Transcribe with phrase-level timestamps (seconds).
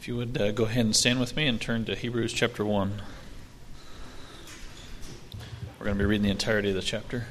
[0.00, 2.64] If you would uh, go ahead and stand with me and turn to Hebrews chapter
[2.64, 3.02] 1.
[5.78, 7.26] We're going to be reading the entirety of the chapter.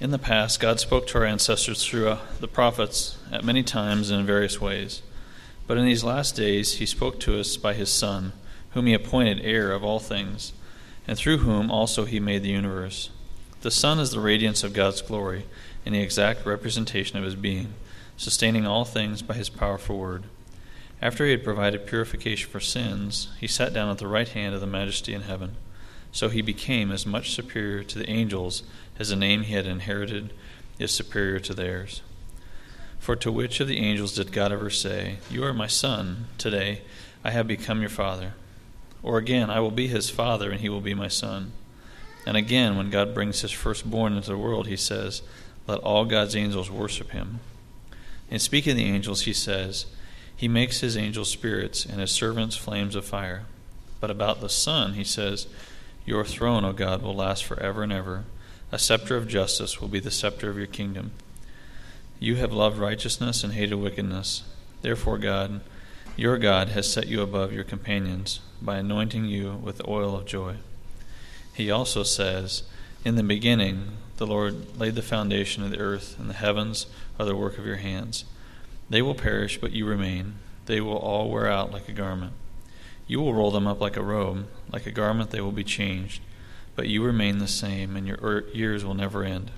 [0.00, 4.08] In the past, God spoke to our ancestors through uh, the prophets at many times
[4.08, 5.02] and in various ways.
[5.66, 8.32] But in these last days, He spoke to us by His Son,
[8.70, 10.54] whom He appointed heir of all things
[11.06, 13.10] and through whom also he made the universe.
[13.62, 15.46] The son is the radiance of God's glory
[15.84, 17.74] and the exact representation of his being,
[18.16, 20.24] sustaining all things by his powerful word.
[21.00, 24.60] After he had provided purification for sins, he sat down at the right hand of
[24.60, 25.56] the majesty in heaven.
[26.10, 28.62] So he became as much superior to the angels
[28.98, 30.32] as the name he had inherited
[30.78, 32.00] is superior to theirs.
[32.98, 36.82] For to which of the angels did God ever say, You are my son, today
[37.22, 38.34] I have become your father?
[39.02, 41.52] Or again, I will be his father, and he will be my son.
[42.26, 45.22] And again, when God brings his firstborn into the world, he says,
[45.66, 47.40] Let all God's angels worship him.
[48.30, 49.86] In speaking of the angels, he says,
[50.36, 53.44] He makes his angels spirits and his servants flames of fire.
[54.00, 55.46] But about the Son, he says,
[56.04, 58.24] Your throne, O God, will last forever and ever.
[58.72, 61.12] A scepter of justice will be the scepter of your kingdom.
[62.18, 64.42] You have loved righteousness and hated wickedness.
[64.82, 65.60] Therefore, God,
[66.16, 70.56] your God has set you above your companions by anointing you with oil of joy.
[71.52, 72.62] He also says,
[73.04, 76.86] In the beginning, the Lord laid the foundation of the earth, and the heavens
[77.20, 78.24] are the work of your hands.
[78.88, 80.36] They will perish, but you remain.
[80.64, 82.32] They will all wear out like a garment.
[83.06, 84.46] You will roll them up like a robe.
[84.72, 86.22] Like a garment, they will be changed.
[86.74, 89.50] But you remain the same, and your years will never end.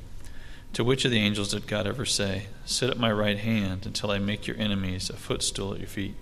[0.72, 4.10] To which of the angels did God ever say, Sit at my right hand until
[4.10, 6.14] I make your enemies a footstool at your feet?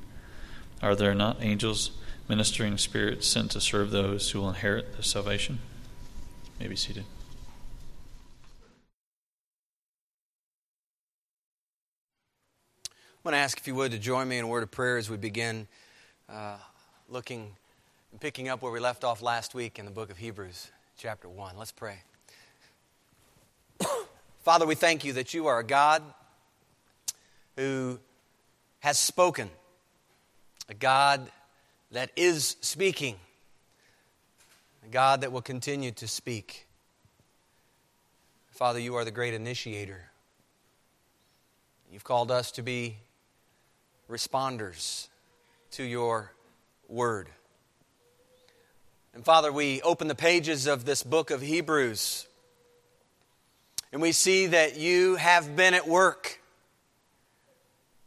[0.86, 1.90] Are there not angels,
[2.28, 5.58] ministering spirits sent to serve those who will inherit the salvation?
[6.60, 7.02] may be seated.
[12.84, 12.90] I
[13.24, 15.10] want to ask if you would to join me in a word of prayer as
[15.10, 15.66] we begin
[16.28, 16.58] uh,
[17.08, 17.50] looking
[18.12, 21.28] and picking up where we left off last week in the book of Hebrews, chapter
[21.28, 21.56] 1.
[21.58, 21.98] Let's pray.
[24.44, 26.04] Father, we thank you that you are a God
[27.56, 27.98] who
[28.78, 29.50] has spoken
[30.68, 31.30] a God
[31.92, 33.16] that is speaking,
[34.84, 36.66] a God that will continue to speak.
[38.50, 40.10] Father, you are the great initiator.
[41.92, 42.96] You've called us to be
[44.10, 45.08] responders
[45.72, 46.32] to your
[46.88, 47.28] word.
[49.14, 52.26] And Father, we open the pages of this book of Hebrews
[53.92, 56.40] and we see that you have been at work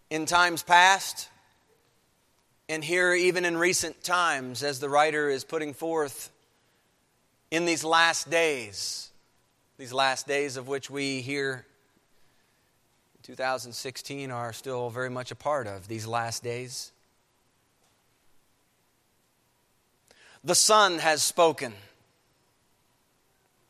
[0.10, 1.30] in times past
[2.70, 6.32] and here, even in recent times, as the writer is putting forth
[7.50, 9.10] in these last days,
[9.80, 11.66] these last days of which we here
[13.24, 16.92] 2016 are still very much a part of, these last days.
[20.44, 21.74] The Son has spoken.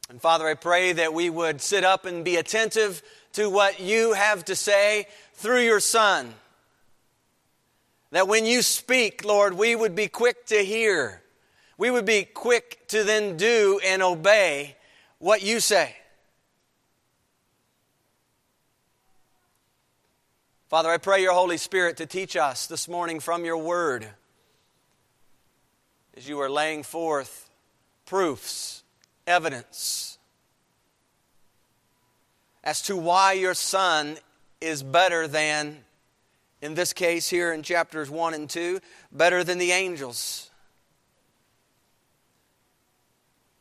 [0.09, 3.01] And Father, I pray that we would sit up and be attentive
[3.33, 6.33] to what you have to say through your Son.
[8.11, 11.21] That when you speak, Lord, we would be quick to hear.
[11.77, 14.75] We would be quick to then do and obey
[15.19, 15.95] what you say.
[20.69, 24.07] Father, I pray your Holy Spirit to teach us this morning from your word
[26.15, 27.49] as you are laying forth
[28.05, 28.83] proofs,
[29.25, 30.19] evidence
[32.63, 34.17] as to why your Son
[34.61, 35.77] is better than
[36.61, 38.79] in this case here in chapters 1 and 2,
[39.11, 40.49] better than the angels.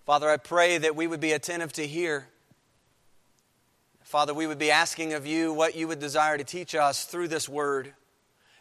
[0.05, 2.27] Father, I pray that we would be attentive to hear.
[4.03, 7.29] Father, we would be asking of you what you would desire to teach us through
[7.29, 7.93] this word.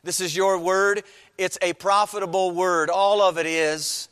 [0.03, 1.03] This is your word.
[1.37, 2.89] It's a profitable word.
[2.89, 4.09] All of it is.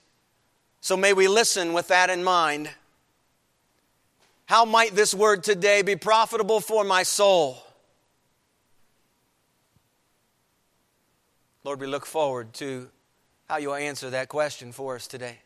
[0.79, 2.69] So may we listen with that in mind.
[4.45, 7.65] How might this word today be profitable for my soul?
[11.66, 12.90] Lord, we look forward to
[13.50, 15.40] how you'll answer that question for us today.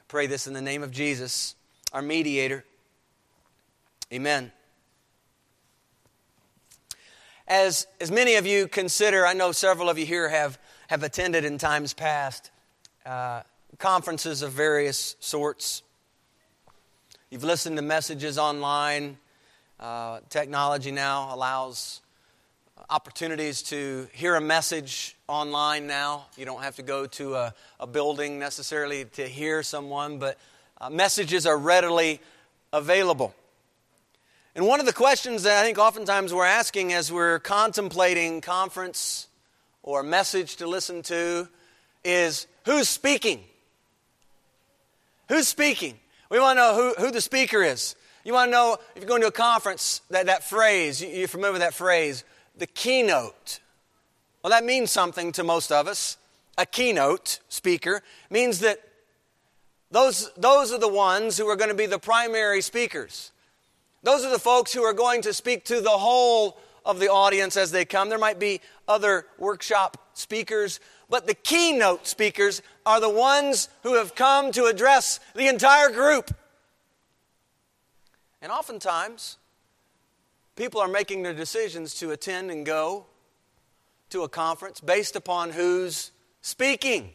[0.00, 1.54] I pray this in the name of Jesus,
[1.92, 2.64] our mediator.
[4.12, 4.50] Amen.
[7.46, 10.58] As, as many of you consider, I know several of you here have,
[10.88, 12.50] have attended in times past
[13.06, 13.42] uh,
[13.78, 15.84] conferences of various sorts.
[17.30, 19.18] You've listened to messages online.
[19.78, 22.00] Uh, technology now allows
[22.88, 26.26] opportunities to hear a message online now.
[26.36, 30.38] You don't have to go to a, a building necessarily to hear someone, but
[30.80, 32.20] uh, messages are readily
[32.72, 33.34] available.
[34.54, 39.26] And one of the questions that I think oftentimes we're asking as we're contemplating conference
[39.82, 41.48] or message to listen to
[42.04, 43.40] is who's speaking?
[45.28, 45.98] Who's speaking?
[46.30, 47.96] We want to know who, who the speaker is.
[48.24, 51.52] You want to know if you're going to a conference, that, that phrase, you're familiar
[51.52, 52.24] with that phrase,
[52.56, 53.60] the keynote.
[54.42, 56.16] Well, that means something to most of us.
[56.58, 58.80] A keynote speaker means that
[59.90, 63.32] those, those are the ones who are going to be the primary speakers.
[64.02, 67.56] Those are the folks who are going to speak to the whole of the audience
[67.56, 68.08] as they come.
[68.08, 70.80] There might be other workshop speakers,
[71.10, 76.34] but the keynote speakers are the ones who have come to address the entire group.
[78.40, 79.38] And oftentimes,
[80.56, 83.06] people are making their decisions to attend and go
[84.10, 86.10] to a conference based upon who's
[86.40, 87.10] speaking.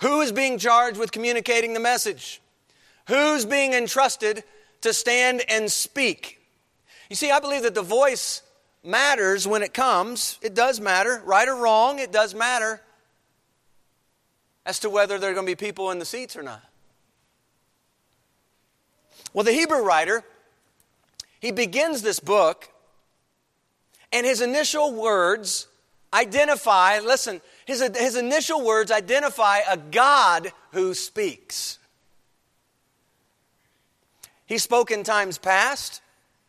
[0.00, 2.40] Who is being charged with communicating the message?
[3.08, 4.44] Who's being entrusted
[4.80, 6.40] to stand and speak?
[7.10, 8.42] You see, I believe that the voice
[8.82, 10.38] matters when it comes.
[10.40, 12.80] It does matter, right or wrong, it does matter
[14.64, 16.62] as to whether there are going to be people in the seats or not.
[19.32, 20.24] Well, the Hebrew writer,
[21.40, 22.68] he begins this book,
[24.12, 25.68] and his initial words
[26.12, 31.78] identify, listen, his, his initial words identify a God who speaks.
[34.46, 36.02] He spoke in times past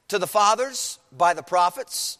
[0.07, 2.17] to the fathers by the prophets,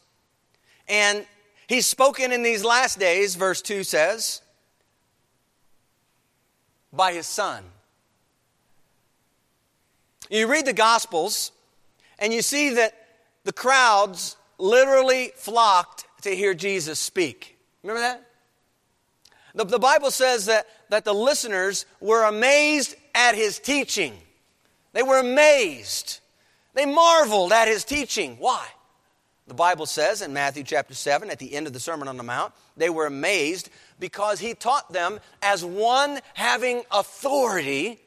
[0.88, 1.26] and
[1.68, 4.42] he's spoken in these last days, verse 2 says,
[6.94, 7.64] by his son.
[10.32, 11.52] You read the Gospels,
[12.18, 12.94] and you see that
[13.44, 17.58] the crowds literally flocked to hear Jesus speak.
[17.84, 18.26] Remember that?
[19.56, 24.14] The, the Bible says that, that the listeners were amazed at his teaching.
[24.94, 26.20] They were amazed.
[26.76, 28.38] They marveled at his teaching.
[28.40, 28.66] Why?
[29.48, 32.24] The Bible says in Matthew chapter 7, at the end of the Sermon on the
[32.24, 33.70] Mount, they were amazed
[34.00, 38.00] because he taught them as one having authority,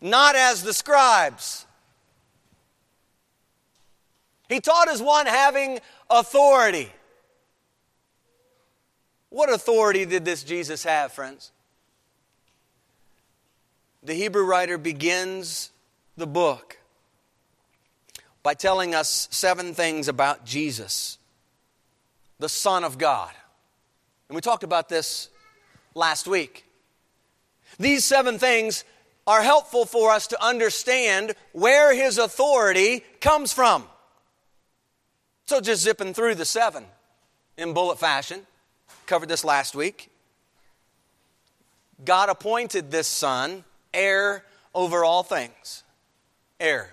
[0.00, 1.66] not as the scribes.
[4.48, 6.90] He taught as one having authority.
[9.28, 11.52] What authority did this Jesus have, friends?
[14.02, 15.70] The Hebrew writer begins
[16.16, 16.78] the book
[18.42, 21.18] by telling us seven things about Jesus,
[22.38, 23.30] the Son of God.
[24.28, 25.28] And we talked about this
[25.94, 26.64] last week.
[27.78, 28.84] These seven things
[29.30, 33.84] are helpful for us to understand where his authority comes from.
[35.44, 36.84] So, just zipping through the seven
[37.56, 38.40] in bullet fashion
[39.06, 40.10] covered this last week.
[42.04, 43.62] God appointed this Son
[43.94, 44.44] heir
[44.74, 45.84] over all things.
[46.58, 46.92] Heir.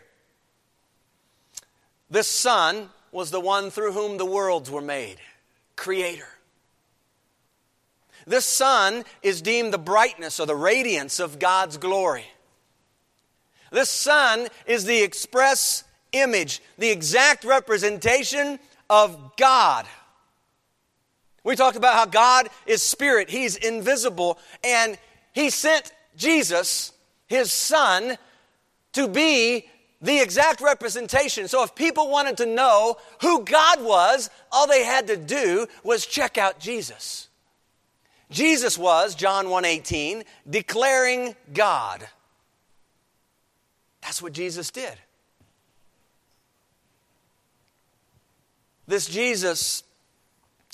[2.08, 5.18] This Son was the one through whom the worlds were made,
[5.76, 6.37] Creator.
[8.28, 12.26] This son is deemed the brightness or the radiance of God's glory.
[13.72, 18.60] This son is the express image, the exact representation
[18.90, 19.86] of God.
[21.44, 24.98] We talked about how God is spirit, He's invisible, and
[25.32, 26.92] He sent Jesus,
[27.28, 28.18] His Son,
[28.94, 29.70] to be
[30.02, 31.48] the exact representation.
[31.48, 36.06] So if people wanted to know who God was, all they had to do was
[36.06, 37.27] check out Jesus.
[38.30, 42.08] Jesus was, John 1:18, declaring God.
[44.02, 44.98] That's what Jesus did.
[48.88, 49.84] This Jesus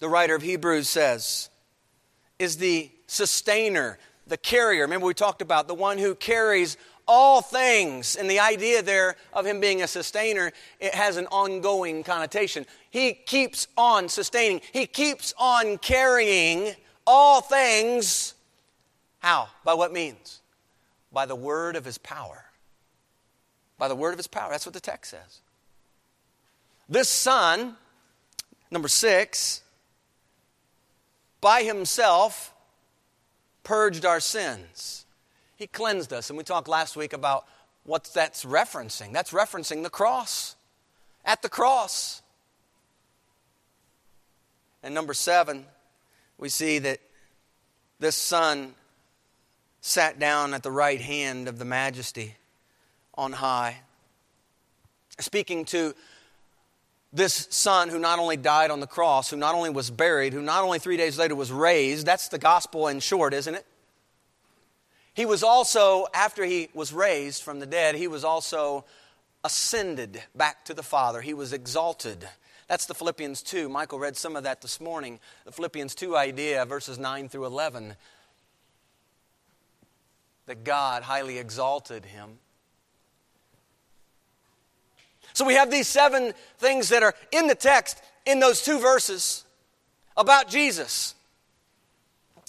[0.03, 1.49] the writer of Hebrews says,
[2.37, 4.81] is the sustainer, the carrier.
[4.81, 6.75] Remember, we talked about the one who carries
[7.07, 8.17] all things.
[8.17, 12.65] And the idea there of him being a sustainer, it has an ongoing connotation.
[12.89, 18.33] He keeps on sustaining, he keeps on carrying all things.
[19.19, 19.49] How?
[19.63, 20.41] By what means?
[21.11, 22.45] By the word of his power.
[23.77, 24.51] By the word of his power.
[24.51, 25.39] That's what the text says.
[26.89, 27.75] This son,
[28.69, 29.61] number six,
[31.41, 32.53] by himself
[33.63, 35.05] purged our sins.
[35.55, 36.29] He cleansed us.
[36.29, 37.45] And we talked last week about
[37.83, 39.13] what that's referencing.
[39.13, 40.55] That's referencing the cross.
[41.25, 42.21] At the cross.
[44.81, 45.65] And number seven,
[46.43, 46.99] we see that
[48.01, 48.75] this son
[49.79, 52.35] sat down at the right hand of the majesty
[53.13, 53.77] on high,
[55.19, 55.95] speaking to
[57.13, 60.41] this son who not only died on the cross, who not only was buried, who
[60.41, 62.05] not only three days later was raised.
[62.05, 63.65] That's the gospel in short, isn't it?
[65.13, 68.83] He was also, after he was raised from the dead, he was also
[69.45, 71.21] ascended back to the Father.
[71.21, 72.27] He was exalted.
[72.73, 73.69] That's the Philippians 2.
[73.69, 75.19] Michael read some of that this morning.
[75.45, 77.93] The Philippians 2 idea, verses 9 through 11.
[80.47, 82.39] That God highly exalted him.
[85.33, 89.45] So we have these seven things that are in the text in those two verses
[90.17, 91.13] about Jesus.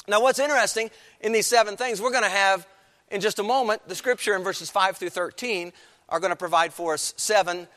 [0.09, 0.91] Now, what's interesting
[1.21, 2.67] in these seven things, we're going to have
[3.11, 5.71] in just a moment, the scripture in verses 5 through 13
[6.09, 7.69] are going to provide for us seven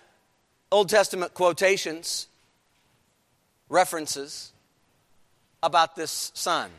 [0.72, 2.28] Old Testament quotations,
[3.70, 4.52] references
[5.64, 6.70] about this Son,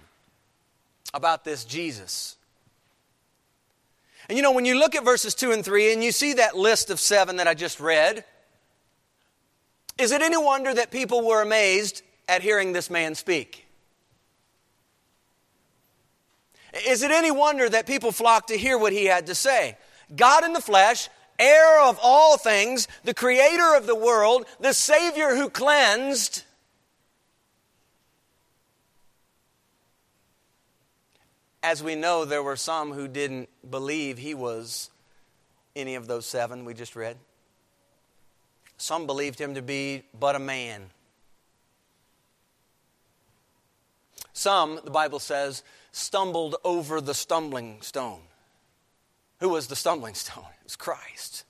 [1.13, 2.37] about this Jesus.
[4.29, 6.57] And you know, when you look at verses 2 and 3 and you see that
[6.57, 8.25] list of seven that I just read,
[9.97, 13.65] is it any wonder that people were amazed at hearing this man speak?
[16.87, 19.77] Is it any wonder that people flocked to hear what he had to say?
[20.15, 25.35] God in the flesh, heir of all things, the creator of the world, the Savior
[25.35, 26.45] who cleansed,
[31.63, 34.91] As we know, there were some who didn't believe he was
[35.75, 37.17] any of those seven we just read.
[38.77, 40.91] Some believed him to be but a man.
[44.33, 48.21] Some, the Bible says, stumbled over the stumbling stone.
[49.41, 50.45] Who was the stumbling stone?
[50.61, 51.45] It was Christ.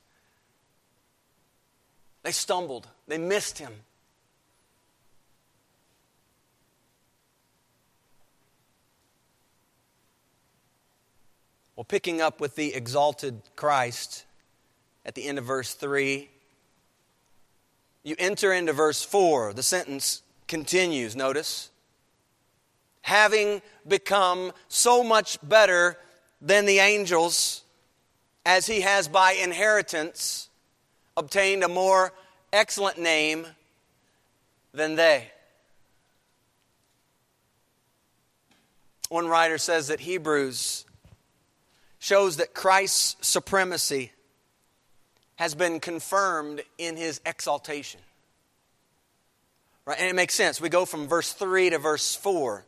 [2.23, 3.73] They stumbled, they missed him.
[11.79, 14.25] Well, picking up with the exalted Christ
[15.07, 16.29] at the end of verse 3,
[18.03, 19.53] you enter into verse 4.
[19.53, 21.71] The sentence continues, notice.
[23.03, 25.97] Having become so much better
[26.43, 27.63] than the angels,
[28.45, 30.49] as he has by inheritance
[31.17, 32.13] obtained a more
[32.53, 33.47] excellent name
[34.73, 35.31] than they.
[39.11, 40.85] One writer says that Hebrews
[42.09, 44.13] shows that Christ's supremacy
[45.37, 48.01] has been confirmed in his exaltation.
[49.85, 49.99] Right?
[50.01, 50.59] And it makes sense.
[50.59, 52.65] We go from verse 3 to verse 4.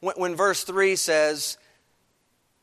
[0.00, 1.58] When, when verse 3 says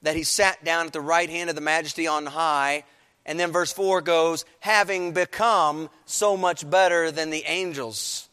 [0.01, 2.83] that he sat down at the right hand of the majesty on high,
[3.25, 8.27] and then verse 4 goes, having become so much better than the angels.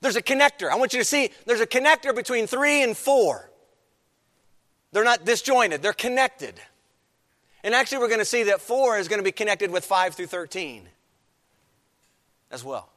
[0.00, 0.70] There's a connector.
[0.70, 3.50] I want you to see there's a connector between 3 and 4.
[4.92, 6.58] They're not disjointed, they're connected.
[7.64, 10.14] And actually, we're going to see that 4 is going to be connected with 5
[10.14, 10.88] through 13
[12.50, 12.88] as well.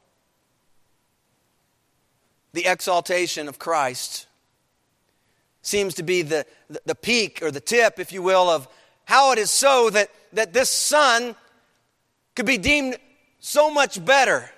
[2.52, 4.26] The exaltation of Christ
[5.62, 6.46] seems to be the,
[6.84, 8.68] the peak or the tip, if you will, of
[9.04, 11.34] how it is so that, that this Son
[12.34, 12.96] could be deemed
[13.40, 14.50] so much better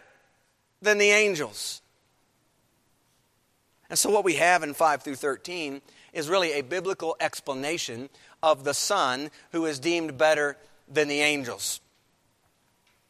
[0.81, 1.83] than the angels.
[3.91, 5.81] And so, what we have in 5 through 13
[6.13, 8.09] is really a biblical explanation
[8.43, 10.57] of the Son who is deemed better
[10.89, 11.81] than the angels.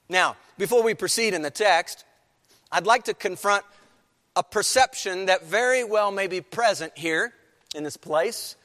[0.09, 2.05] Now, before we proceed in the text,
[2.73, 3.65] I'd like to confront
[4.37, 7.33] a perception that very well may be present here
[7.75, 8.57] in this place.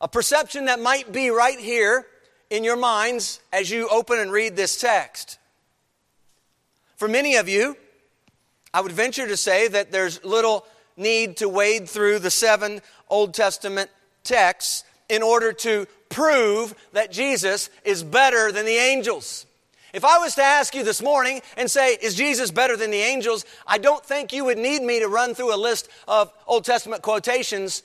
[0.00, 2.06] A perception that might be right here
[2.50, 5.38] in your minds as you open and read this text.
[6.96, 7.76] For many of you,
[8.72, 13.34] I would venture to say that there's little need to wade through the seven Old
[13.34, 13.90] Testament
[14.22, 19.46] texts in order to prove that Jesus is better than the angels.
[19.92, 22.98] If I was to ask you this morning and say, Is Jesus better than the
[22.98, 23.44] angels?
[23.66, 27.02] I don't think you would need me to run through a list of Old Testament
[27.02, 27.84] quotations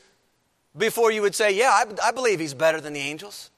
[0.75, 3.51] before you would say, Yeah, I, I believe he's better than the angels.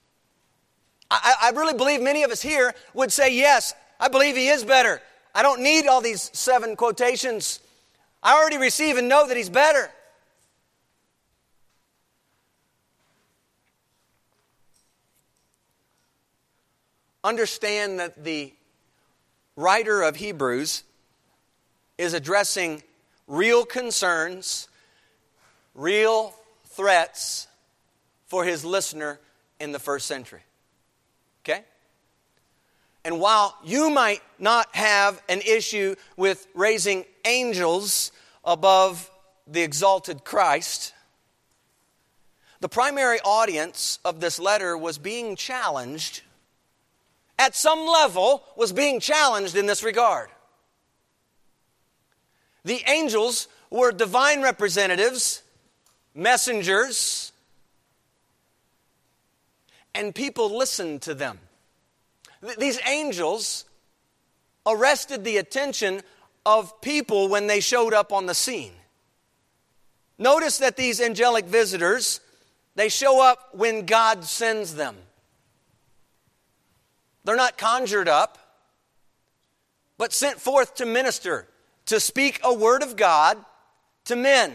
[1.10, 4.66] I, I really believe many of us here would say, Yes, I believe he is
[4.66, 5.02] better.
[5.34, 7.62] I don't need all these seven quotations.
[8.22, 9.90] I already receive and know that he's better.
[17.24, 18.54] Understand that the
[19.56, 20.84] writer of Hebrews
[21.98, 22.82] is addressing
[23.28, 24.68] real concerns,
[25.76, 26.34] real
[26.66, 27.48] threats
[28.28, 29.20] for his listener
[29.60, 30.42] in the first century.
[31.44, 31.64] Okay?
[33.04, 38.12] And while you might not have an issue with raising angels
[38.44, 39.10] above
[39.48, 40.94] the exalted Christ,
[42.60, 46.22] the primary audience of this letter was being challenged
[47.42, 50.30] at some level, was being challenged in this regard.
[52.64, 55.42] The angels were divine representatives,
[56.14, 57.32] messengers,
[59.96, 61.40] and people listened to them.
[62.46, 63.66] Th- these angels
[64.68, 66.02] arrested the attention
[66.46, 68.74] of people when they showed up on the scene.
[70.20, 72.20] Notice that these angelic visitors,
[72.76, 74.96] they show up when God sends them.
[77.24, 78.38] They're not conjured up,
[79.98, 81.48] but sent forth to minister,
[81.86, 83.38] to speak a word of God
[84.06, 84.54] to men.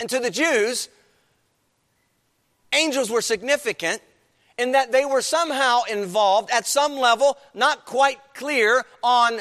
[0.00, 0.88] And to the Jews,
[2.72, 4.02] angels were significant
[4.58, 9.40] in that they were somehow involved at some level, not quite clear on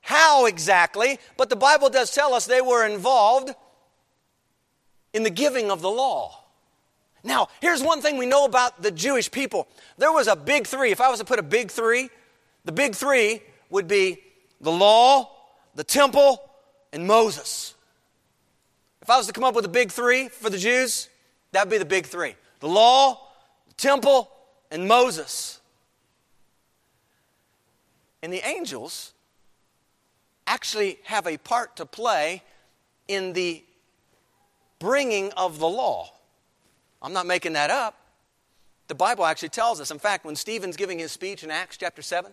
[0.00, 3.52] how exactly, but the Bible does tell us they were involved
[5.12, 6.45] in the giving of the law.
[7.26, 9.66] Now, here's one thing we know about the Jewish people
[9.98, 10.92] there was a big three.
[10.92, 12.08] If I was to put a big three,
[12.64, 14.22] the big three would be
[14.60, 15.32] the law,
[15.74, 16.40] the temple,
[16.92, 17.74] and Moses.
[19.02, 21.08] If I was to come up with a big three for the Jews,
[21.50, 23.28] that'd be the big three the law,
[23.68, 24.30] the temple,
[24.70, 25.60] and Moses.
[28.22, 29.12] And the angels
[30.46, 32.44] actually have a part to play
[33.08, 33.64] in the
[34.78, 36.12] bringing of the law.
[37.02, 37.98] I'm not making that up.
[38.88, 39.90] The Bible actually tells us.
[39.90, 42.32] In fact, when Stephen's giving his speech in Acts chapter 7,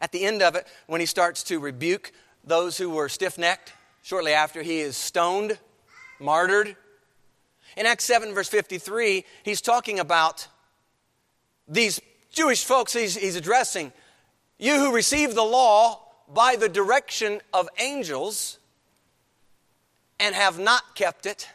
[0.00, 2.12] at the end of it, when he starts to rebuke
[2.44, 5.58] those who were stiff necked, shortly after he is stoned,
[6.20, 6.76] martyred.
[7.76, 10.48] In Acts 7, verse 53, he's talking about
[11.66, 13.92] these Jewish folks he's, he's addressing.
[14.58, 16.00] You who receive the law
[16.32, 18.58] by the direction of angels
[20.20, 21.48] and have not kept it.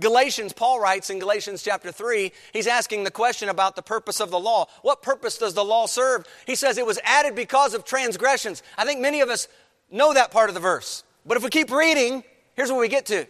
[0.00, 4.30] Galatians, Paul writes in Galatians chapter 3, he's asking the question about the purpose of
[4.30, 4.66] the law.
[4.82, 6.26] What purpose does the law serve?
[6.46, 8.62] He says it was added because of transgressions.
[8.76, 9.46] I think many of us
[9.90, 11.04] know that part of the verse.
[11.24, 12.24] But if we keep reading,
[12.54, 13.26] here's what we get to.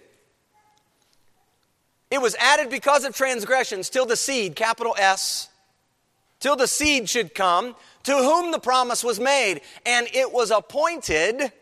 [2.11, 5.49] It was added because of transgressions till the seed, capital S,
[6.41, 9.61] till the seed should come, to whom the promise was made.
[9.85, 11.53] And it was appointed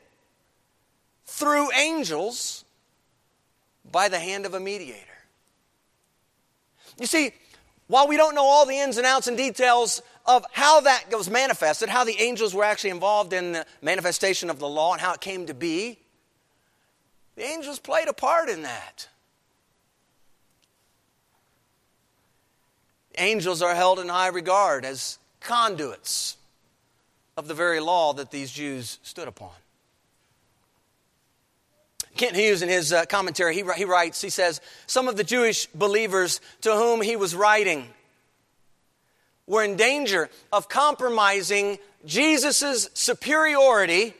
[1.27, 2.62] through angels
[3.93, 5.07] by the hand of a mediator.
[6.99, 7.33] You see,
[7.87, 11.29] while we don't know all the ins and outs and details of how that was
[11.29, 15.13] manifested, how the angels were actually involved in the manifestation of the law and how
[15.13, 15.99] it came to be,
[17.37, 19.09] the angels played a part in that.
[23.19, 26.37] Angels are held in high regard as conduits
[27.37, 29.51] of the very law that these Jews stood upon.
[32.17, 35.67] Kent Hughes, in his uh, commentary, he, he writes, he says, Some of the Jewish
[35.67, 37.89] believers to whom he was writing
[39.47, 44.15] were in danger of compromising Jesus' superiority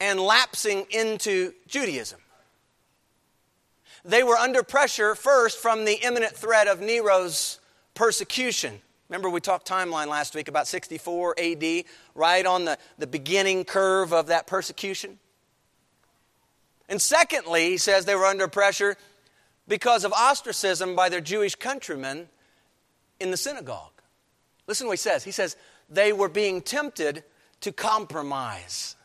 [0.00, 2.20] and lapsing into Judaism.
[4.04, 7.60] They were under pressure first from the imminent threat of Nero's
[7.94, 8.80] persecution.
[9.08, 14.14] Remember, we talked timeline last week about 64 AD, right on the, the beginning curve
[14.14, 15.18] of that persecution.
[16.90, 18.96] And secondly, he says they were under pressure
[19.68, 22.28] because of ostracism by their Jewish countrymen
[23.20, 23.92] in the synagogue.
[24.66, 25.22] Listen to what he says.
[25.22, 25.56] He says
[25.88, 27.22] they were being tempted
[27.60, 28.96] to compromise.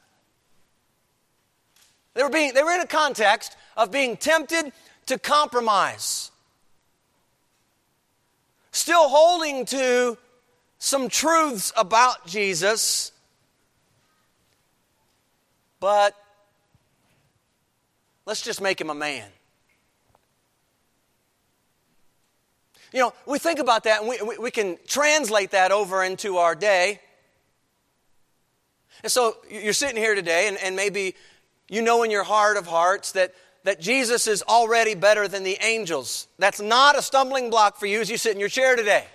[2.16, 4.72] They were, being, they were in a context of being tempted
[5.06, 6.32] to compromise.
[8.72, 10.18] Still holding to
[10.80, 13.12] some truths about Jesus,
[15.80, 16.16] but
[18.26, 19.28] Let's just make him a man.
[22.92, 26.38] You know, we think about that and we, we, we can translate that over into
[26.38, 27.02] our day.
[29.04, 31.16] And so you're sitting here today, and, and maybe
[31.70, 33.34] you know in your heart of hearts that,
[33.64, 36.28] that Jesus is already better than the angels.
[36.40, 39.06] That's not a stumbling block for you as you sit in your chair today.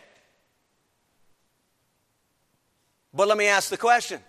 [3.12, 4.20] But let me ask the question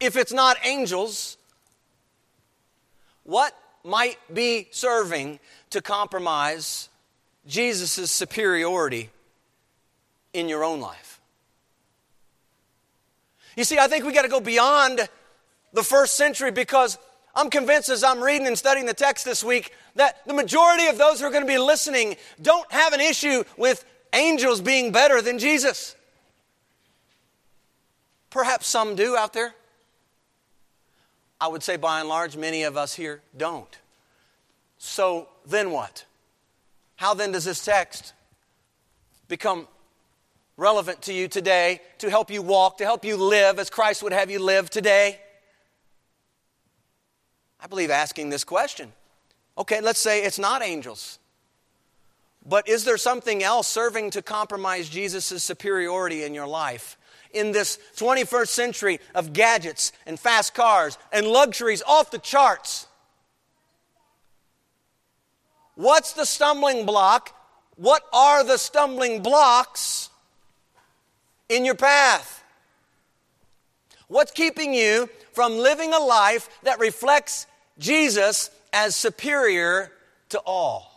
[0.00, 1.38] if it's not angels,
[3.24, 6.88] what might be serving to compromise
[7.46, 9.10] Jesus' superiority
[10.32, 11.20] in your own life?
[13.56, 15.08] You see, I think we got to go beyond
[15.72, 16.98] the first century because
[17.34, 20.98] I'm convinced as I'm reading and studying the text this week that the majority of
[20.98, 25.20] those who are going to be listening don't have an issue with angels being better
[25.20, 25.96] than Jesus.
[28.30, 29.54] Perhaps some do out there.
[31.40, 33.78] I would say by and large, many of us here don't.
[34.78, 36.04] So then what?
[36.96, 38.12] How then does this text
[39.28, 39.66] become
[40.56, 44.12] relevant to you today to help you walk, to help you live as Christ would
[44.12, 45.18] have you live today?
[47.60, 48.92] I believe asking this question
[49.56, 51.18] Okay, let's say it's not angels.
[52.46, 56.98] But is there something else serving to compromise Jesus' superiority in your life?
[57.34, 62.86] In this 21st century of gadgets and fast cars and luxuries off the charts,
[65.74, 67.34] what's the stumbling block?
[67.76, 70.10] What are the stumbling blocks
[71.48, 72.44] in your path?
[74.06, 79.90] What's keeping you from living a life that reflects Jesus as superior
[80.28, 80.93] to all?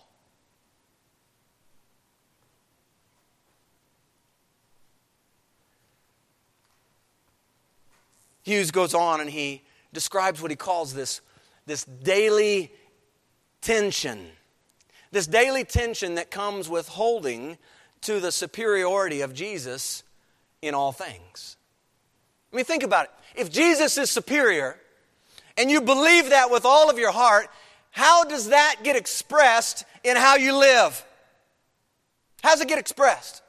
[8.47, 11.19] Hughes goes on and he describes what he calls this,
[11.65, 12.71] this daily
[13.59, 14.25] tension.
[15.11, 17.57] This daily tension that comes with holding
[18.01, 20.03] to the superiority of Jesus
[20.61, 21.57] in all things.
[22.53, 23.11] I mean, think about it.
[23.35, 24.79] If Jesus is superior
[25.57, 27.49] and you believe that with all of your heart,
[27.91, 31.05] how does that get expressed in how you live?
[32.41, 33.41] How does it get expressed?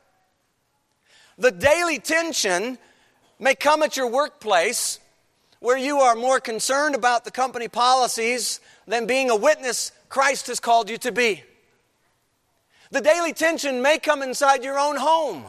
[1.38, 2.78] The daily tension
[3.38, 4.98] may come at your workplace
[5.60, 10.60] where you are more concerned about the company policies than being a witness Christ has
[10.60, 11.42] called you to be.
[12.90, 15.44] The daily tension may come inside your own home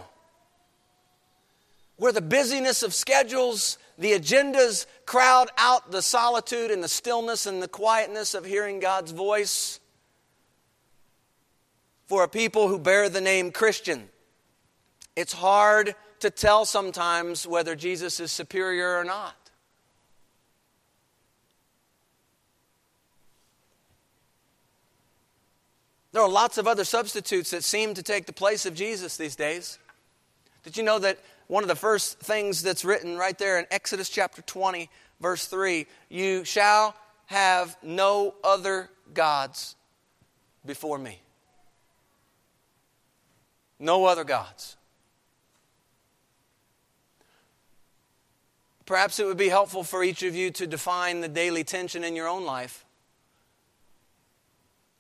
[2.00, 7.62] where the busyness of schedules, the agendas crowd out the solitude and the stillness and
[7.62, 9.80] the quietness of hearing God's voice.
[12.08, 14.10] For a people who bear the name Christian,
[15.16, 19.36] it's hard to tell sometimes whether Jesus is superior or not.
[26.12, 29.36] There are lots of other substitutes that seem to take the place of Jesus these
[29.36, 29.78] days.
[30.64, 34.10] Did you know that one of the first things that's written right there in Exodus
[34.10, 34.90] chapter 20,
[35.22, 36.96] verse 3 you shall
[37.28, 39.76] have no other gods
[40.66, 41.22] before me?
[43.80, 44.76] No other gods.
[48.90, 52.16] Perhaps it would be helpful for each of you to define the daily tension in
[52.16, 52.84] your own life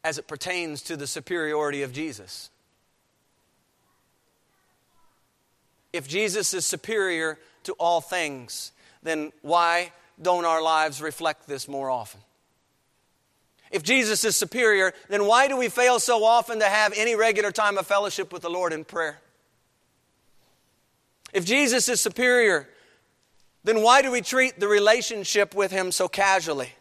[0.03, 2.51] as it pertains to the superiority of Jesus.
[5.91, 11.89] If Jesus is superior to all things, then why don't our lives reflect this more
[11.89, 12.21] often?
[13.71, 17.51] If Jesus is superior, then why do we fail so often to have any regular
[17.51, 19.19] time of fellowship with the Lord in prayer?
[21.33, 22.69] If Jesus is superior,
[23.63, 26.73] then why do we treat the relationship with Him so casually?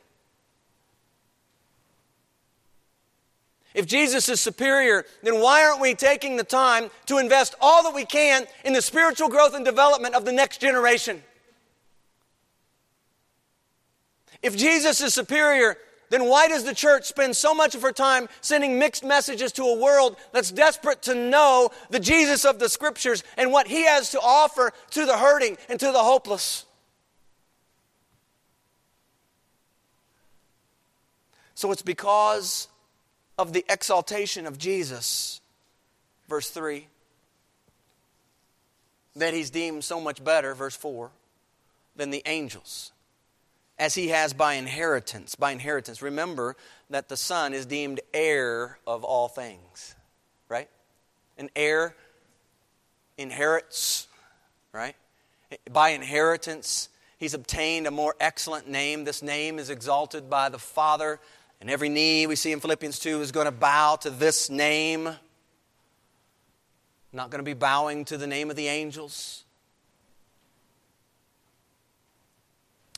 [3.74, 7.94] If Jesus is superior, then why aren't we taking the time to invest all that
[7.94, 11.22] we can in the spiritual growth and development of the next generation?
[14.42, 15.76] If Jesus is superior,
[16.10, 19.64] then why does the church spend so much of her time sending mixed messages to
[19.64, 24.10] a world that's desperate to know the Jesus of the scriptures and what he has
[24.12, 26.64] to offer to the hurting and to the hopeless?
[31.58, 32.68] So it's because
[33.36, 35.40] of the exaltation of Jesus,
[36.28, 36.86] verse 3,
[39.16, 41.10] that he's deemed so much better, verse 4,
[41.96, 42.92] than the angels,
[43.76, 45.34] as he has by inheritance.
[45.34, 46.00] By inheritance.
[46.00, 46.54] Remember
[46.90, 49.96] that the Son is deemed heir of all things,
[50.48, 50.68] right?
[51.38, 51.96] An heir
[53.16, 54.06] inherits,
[54.72, 54.94] right?
[55.72, 59.02] By inheritance, he's obtained a more excellent name.
[59.02, 61.18] This name is exalted by the Father
[61.60, 65.08] and every knee, we see in Philippians 2, is going to bow to this name.
[67.12, 69.44] Not going to be bowing to the name of the angels.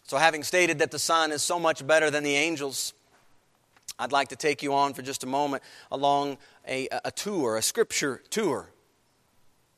[0.05, 2.93] So, having stated that the Son is so much better than the angels,
[3.99, 6.37] I'd like to take you on for just a moment along
[6.69, 8.69] a, a tour, a scripture tour,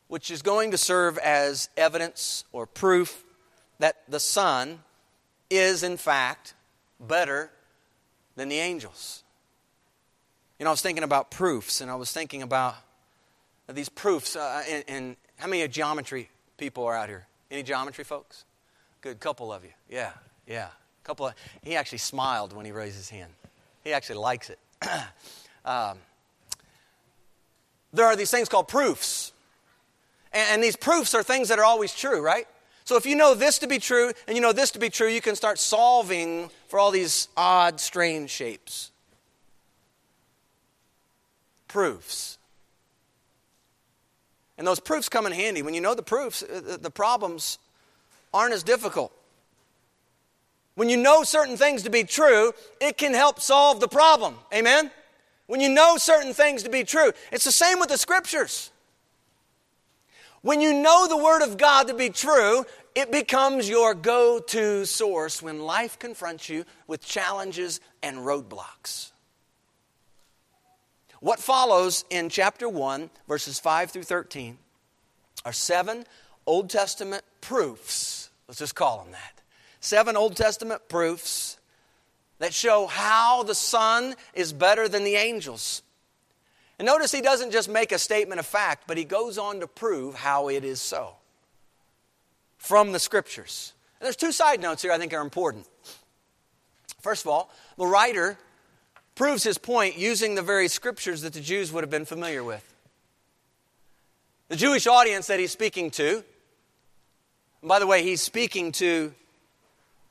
[0.09, 3.25] which is going to serve as evidence or proof
[3.79, 4.81] that the Son
[5.51, 6.55] is, in fact,
[6.99, 7.51] better
[8.37, 9.23] than the angels.
[10.59, 12.77] You know, I was thinking about proofs, and I was thinking about
[13.69, 14.37] these proofs.
[14.37, 17.27] Uh, in, in, how many geometry people are out here?
[17.51, 18.45] Any geometry folks?
[19.01, 19.71] Good couple of you.
[19.91, 20.13] Yeah,
[20.47, 20.69] yeah.
[21.05, 21.27] Couple.
[21.27, 23.33] Of, he actually smiled when he raised his hand.
[23.83, 24.59] He actually likes it.
[25.65, 25.99] um,
[27.93, 29.33] there are these things called proofs,
[30.33, 32.47] and, and these proofs are things that are always true, right?
[32.85, 35.09] So if you know this to be true and you know this to be true,
[35.09, 38.91] you can start solving for all these odd, strange shapes.
[41.69, 42.39] Proofs.
[44.59, 45.63] And those proofs come in handy.
[45.63, 47.59] When you know the proofs, uh, the problems
[48.35, 49.13] aren't as difficult.
[50.75, 54.37] When you know certain things to be true, it can help solve the problem.
[54.53, 54.91] Amen?
[55.47, 58.72] When you know certain things to be true, it's the same with the scriptures.
[60.43, 64.85] When you know the Word of God to be true, it becomes your go to
[64.85, 69.13] source when life confronts you with challenges and roadblocks.
[71.21, 74.59] What follows in chapter 1, verses 5 through 13,
[75.45, 76.05] are seven
[76.45, 78.31] Old Testament proofs.
[78.49, 79.41] Let's just call them that.
[79.79, 81.59] Seven Old Testament proofs
[82.41, 85.83] that show how the Son is better than the angels.
[86.83, 89.69] And notice he doesn't just make a statement of fact, but he goes on to
[89.69, 91.15] prove how it is so
[92.59, 93.73] from the Scriptures.
[94.01, 95.69] And there's two side notes here I think are important.
[97.01, 98.37] First of all, the writer
[99.15, 102.69] proves his point using the very Scriptures that the Jews would have been familiar with.
[104.49, 106.25] The Jewish audience that he's speaking to,
[107.63, 109.15] by the way, he's speaking to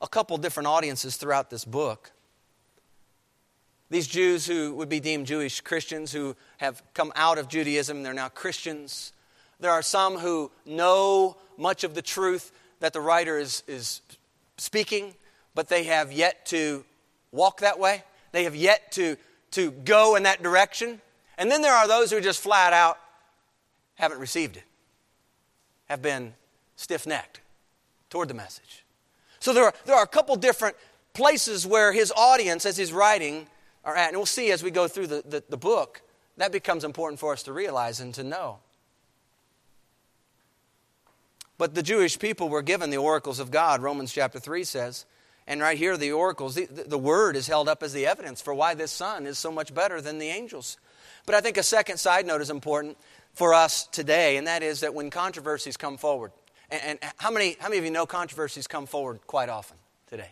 [0.00, 2.12] a couple different audiences throughout this book.
[3.92, 8.14] These Jews who would be deemed Jewish Christians who have come out of Judaism, they're
[8.14, 9.12] now Christians.
[9.60, 14.00] There are some who know much of the truth that the writer is, is
[14.56, 15.12] speaking,
[15.54, 16.86] but they have yet to
[17.32, 18.02] walk that way.
[18.32, 19.18] They have yet to,
[19.50, 21.02] to go in that direction.
[21.36, 22.98] And then there are those who just flat out
[23.96, 24.64] haven't received it,
[25.90, 26.32] have been
[26.76, 27.42] stiff necked
[28.08, 28.86] toward the message.
[29.38, 30.76] So there are, there are a couple different
[31.12, 33.48] places where his audience, as he's writing,
[33.84, 34.08] are at.
[34.08, 36.02] And we'll see as we go through the, the, the book,
[36.36, 38.58] that becomes important for us to realize and to know.
[41.58, 45.04] But the Jewish people were given the oracles of God, Romans chapter 3 says.
[45.46, 48.54] And right here, the oracles, the, the word is held up as the evidence for
[48.54, 50.78] why this son is so much better than the angels.
[51.26, 52.96] But I think a second side note is important
[53.34, 56.32] for us today, and that is that when controversies come forward,
[56.70, 59.76] and, and how, many, how many of you know controversies come forward quite often
[60.08, 60.30] today?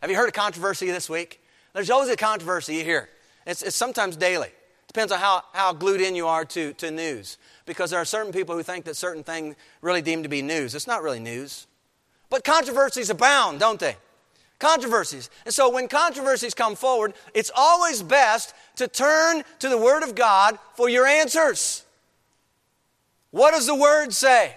[0.00, 1.40] Have you heard a controversy this week?
[1.76, 3.10] There's always a controversy here.
[3.46, 4.48] It's, it's sometimes daily.
[4.86, 7.36] Depends on how, how glued in you are to, to news.
[7.66, 10.74] Because there are certain people who think that certain things really deemed to be news.
[10.74, 11.66] It's not really news.
[12.30, 13.96] But controversies abound, don't they?
[14.58, 15.28] Controversies.
[15.44, 20.14] And so when controversies come forward, it's always best to turn to the Word of
[20.14, 21.84] God for your answers.
[23.32, 24.54] What does the Word say?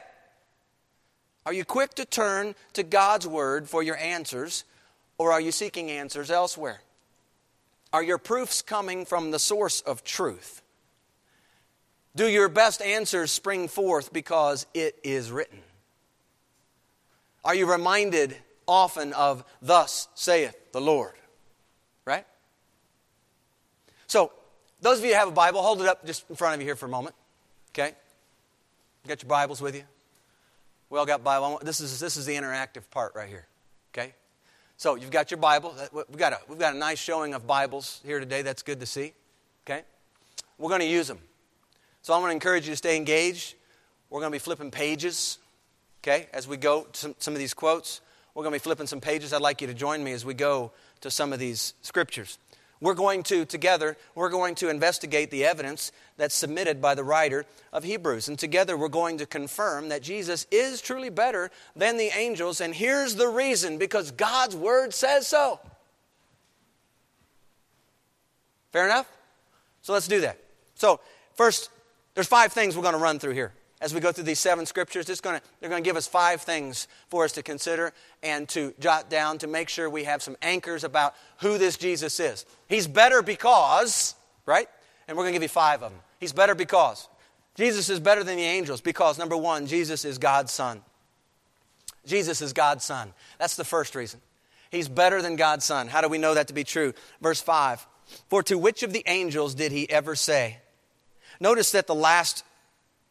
[1.46, 4.64] Are you quick to turn to God's Word for your answers,
[5.18, 6.80] or are you seeking answers elsewhere?
[7.92, 10.62] Are your proofs coming from the source of truth?
[12.16, 15.60] Do your best answers spring forth because it is written?
[17.44, 18.36] Are you reminded
[18.68, 21.14] often of, Thus saith the Lord?
[22.06, 22.26] Right?
[24.08, 24.32] So,
[24.82, 26.68] those of you who have a Bible, hold it up just in front of you
[26.68, 27.16] here for a moment.
[27.72, 27.94] Okay?
[29.08, 29.84] Got your Bibles with you?
[30.90, 31.60] We all got Bible.
[31.64, 33.48] This is, this is the interactive part right here.
[33.94, 34.14] Okay?
[34.80, 35.76] So you've got your Bible.
[35.92, 38.44] We've got, a, we've got a nice showing of Bibles here today.
[38.44, 39.12] That's good to see.
[39.68, 39.84] Okay?
[40.58, 41.20] We're going to use them.
[42.02, 43.56] So I'm going to encourage you to stay engaged.
[44.10, 45.40] We're going to be flipping pages,
[46.02, 48.00] okay, as we go to some, some of these quotes.
[48.34, 49.34] We're going to be flipping some pages.
[49.34, 52.40] I'd like you to join me as we go to some of these scriptures.
[52.82, 57.46] We're going to, together, we're going to investigate the evidence that's submitted by the writer
[57.74, 58.30] of Hebrews.
[58.30, 62.62] And together we're going to confirm that Jesus is truly better than the angels.
[62.62, 65.60] And here's the reason because God's word says so.
[68.72, 69.12] Fair enough?
[69.82, 70.38] So let's do that.
[70.76, 71.02] So,
[71.36, 71.70] first,
[72.14, 74.66] there's five things we're going to run through here as we go through these seven
[74.66, 75.10] scriptures.
[75.10, 78.74] It's to, they're going to give us five things for us to consider and to
[78.80, 82.46] jot down to make sure we have some anchors about who this Jesus is.
[82.68, 84.16] He's better because,
[84.46, 84.68] right?
[85.08, 86.02] And we're going to give you five of them.
[86.20, 87.08] He's better because.
[87.56, 90.82] Jesus is better than the angels because, number one, Jesus is God's Son.
[92.06, 93.14] Jesus is God's Son.
[93.38, 94.22] That's the first reason.
[94.72, 95.88] He's better than God's Son.
[95.88, 96.94] How do we know that to be true?
[97.22, 97.86] Verse 5
[98.30, 100.58] For to which of the angels did he ever say?
[101.40, 102.44] Notice that the last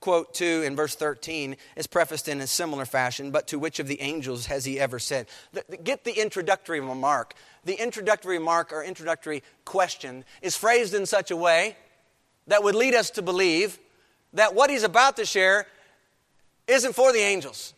[0.00, 3.88] quote 2 in verse 13 is prefaced in a similar fashion, but to which of
[3.88, 5.26] the angels has he ever said?
[5.82, 7.34] Get the introductory remark.
[7.64, 11.76] The introductory remark or introductory question is phrased in such a way
[12.46, 13.78] that would lead us to believe
[14.32, 15.66] that what he's about to share
[16.66, 17.74] isn't for the angels.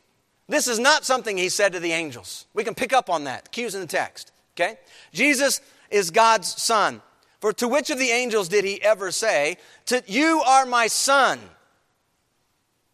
[0.49, 2.47] This is not something he said to the angels.
[2.55, 3.53] We can pick up on that.
[3.53, 4.33] Cues in the text.
[4.57, 4.79] Okay?
[5.13, 7.01] Jesus is God's son.
[7.41, 9.57] For to which of the angels did he ever say,
[9.87, 11.39] to, You are my son?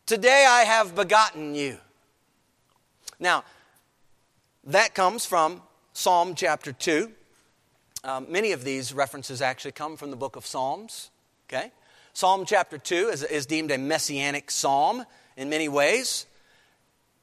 [0.06, 1.78] Today I have begotten you.
[3.18, 3.42] Now,
[4.62, 5.62] that comes from
[5.94, 7.10] Psalm chapter 2.
[8.04, 11.10] Um, many of these references actually come from the book of Psalms.
[11.48, 11.72] Okay?
[12.12, 15.04] Psalm chapter 2 is, is deemed a messianic psalm
[15.36, 16.26] in many ways.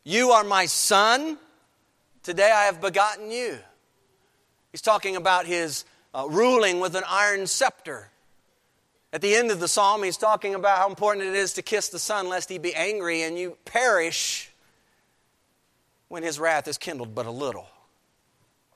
[0.03, 1.37] You are my son.
[2.21, 3.59] Today I have begotten you.
[4.73, 8.09] He's talking about his uh, ruling with an iron scepter.
[9.13, 11.87] At the end of the psalm, he's talking about how important it is to kiss
[11.89, 14.51] the Son lest he be angry and you perish
[16.09, 17.67] when his wrath is kindled but a little.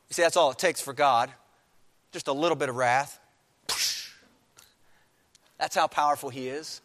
[0.09, 1.31] You see, that's all it takes for God
[2.11, 3.19] just a little bit of wrath.
[5.57, 6.81] That's how powerful he is.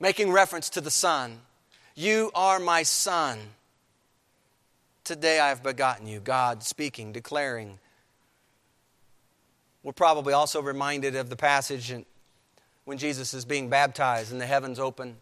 [0.00, 1.38] Making reference to the Son.
[1.94, 3.38] You are my Son.
[5.04, 6.20] Today I have begotten you.
[6.20, 7.78] God speaking, declaring.
[9.82, 11.90] We're probably also reminded of the passage
[12.84, 15.16] when Jesus is being baptized and the heavens open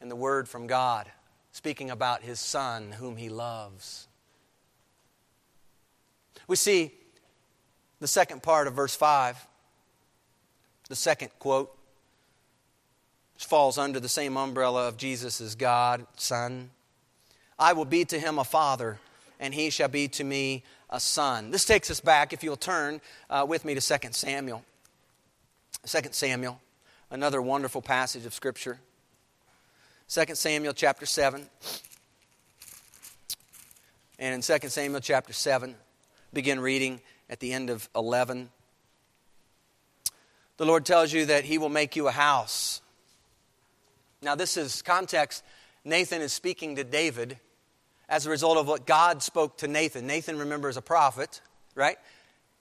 [0.00, 1.10] and the word from God
[1.52, 4.06] speaking about his Son whom he loves.
[6.46, 6.92] We see
[8.00, 9.46] the second part of verse 5,
[10.88, 11.76] the second quote,
[13.34, 16.70] which falls under the same umbrella of Jesus as God, Son.
[17.58, 18.98] I will be to him a father,
[19.38, 21.50] and he shall be to me a son.
[21.50, 24.64] This takes us back, if you'll turn uh, with me to 2 Samuel.
[25.86, 26.60] 2 Samuel,
[27.10, 28.78] another wonderful passage of Scripture.
[30.08, 31.46] 2 Samuel chapter 7.
[34.18, 35.74] And in 2 Samuel chapter 7,
[36.32, 38.50] begin reading at the end of 11.
[40.56, 42.80] The Lord tells you that He will make you a house.
[44.22, 45.42] Now, this is context.
[45.84, 47.38] Nathan is speaking to David
[48.08, 50.06] as a result of what God spoke to Nathan.
[50.06, 51.40] Nathan, remember, is a prophet,
[51.74, 51.96] right?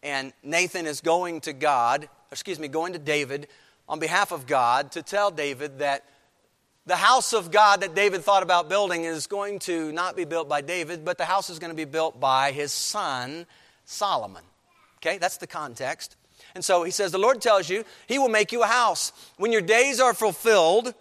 [0.02, 3.48] And Nathan is going to God, excuse me, going to David
[3.89, 6.06] on behalf of God to tell David that
[6.86, 10.47] the house of God that David thought about building is going to not be built
[10.47, 13.45] by David, but the house is going to be built by his son,
[13.86, 14.43] Solomon.
[14.97, 16.15] Okay, that's the context.
[16.56, 19.12] And so he says, The Lord tells you, He will make you a house.
[19.38, 20.93] When your days are fulfilled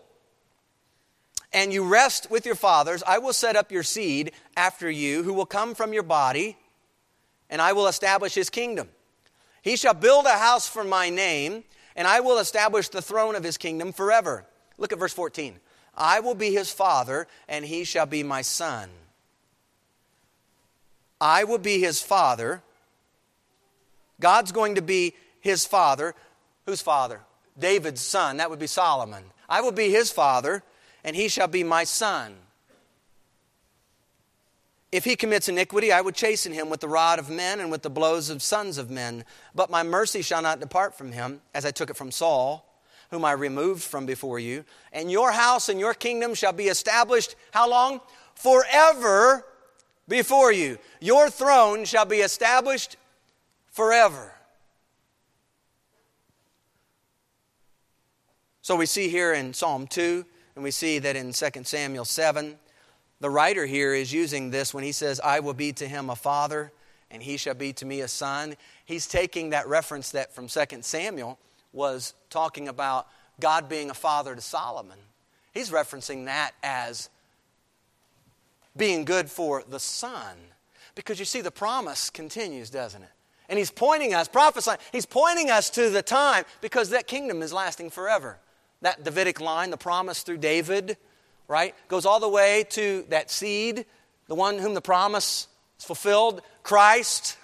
[1.53, 5.33] and you rest with your fathers, I will set up your seed after you, who
[5.33, 6.57] will come from your body,
[7.51, 8.89] and I will establish his kingdom.
[9.63, 11.65] He shall build a house for my name,
[11.99, 14.47] and I will establish the throne of his kingdom forever.
[14.79, 15.59] Look at verse 14.
[15.95, 18.89] I will be his father, and he shall be my son.
[21.21, 22.63] I will be his father,
[24.21, 26.15] God's going to be his father.
[26.67, 27.21] Whose father?
[27.59, 28.37] David's son.
[28.37, 29.25] That would be Solomon.
[29.49, 30.63] I will be his father,
[31.05, 32.37] and he shall be my son.
[34.91, 37.83] If he commits iniquity, I would chasten him with the rod of men and with
[37.83, 39.25] the blows of sons of men.
[39.55, 42.65] But my mercy shall not depart from him, as I took it from Saul,
[43.11, 44.65] whom I removed from before you.
[44.93, 48.01] And your house and your kingdom shall be established, how long?
[48.35, 49.45] Forever
[50.09, 50.79] before you.
[51.01, 52.97] Your throne shall be established
[53.71, 54.33] forever.
[58.63, 60.25] So we see here in Psalm 2,
[60.55, 62.59] and we see that in 2 Samuel 7,
[63.21, 66.17] the writer here is using this when he says, I will be to him a
[66.17, 66.73] father,
[67.11, 68.55] and he shall be to me a son.
[68.85, 71.39] He's taking that reference that from 2 Samuel
[71.73, 73.09] was talking about
[73.41, 74.99] God being a father to Solomon.
[75.53, 77.09] He's referencing that as
[78.77, 80.37] being good for the son.
[80.95, 83.09] Because you see, the promise continues, doesn't it?
[83.49, 87.53] And he's pointing us, prophesying, he's pointing us to the time because that kingdom is
[87.53, 88.39] lasting forever.
[88.83, 90.97] That Davidic line, the promise through David,
[91.49, 93.87] right, goes all the way to that seed,
[94.29, 97.37] the one whom the promise is fulfilled, Christ.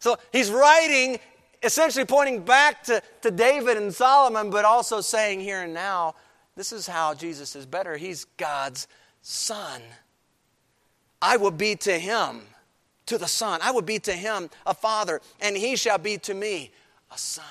[0.00, 1.18] So he's writing,
[1.62, 6.14] essentially pointing back to, to David and Solomon, but also saying here and now,
[6.56, 7.96] this is how Jesus is better.
[7.96, 8.88] He's God's
[9.22, 9.82] son.
[11.20, 12.40] I will be to him
[13.06, 13.60] to the Son.
[13.62, 16.70] I will be to him a father, and he shall be to me
[17.12, 17.44] a son.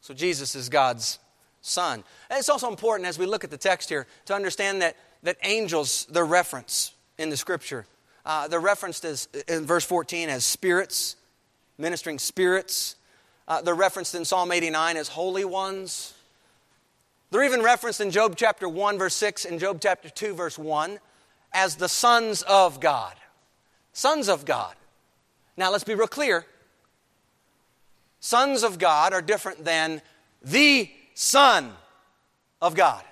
[0.00, 1.18] So Jesus is God's
[1.60, 2.04] son.
[2.28, 5.36] And it's also important as we look at the text here to understand that, that
[5.42, 7.86] angels, their reference in the scripture,
[8.24, 11.16] uh, they're referenced as, in verse 14 as spirits,
[11.78, 12.96] ministering spirits.
[13.48, 16.14] Uh, they're referenced in Psalm 89 as holy ones.
[17.30, 20.98] They're even referenced in Job chapter 1, verse 6, and Job chapter 2, verse 1
[21.52, 23.14] as the sons of God.
[23.92, 24.74] Sons of God.
[25.56, 26.46] Now, let's be real clear.
[28.20, 30.02] Sons of God are different than
[30.42, 30.90] the
[31.20, 31.70] Son
[32.62, 33.04] of God.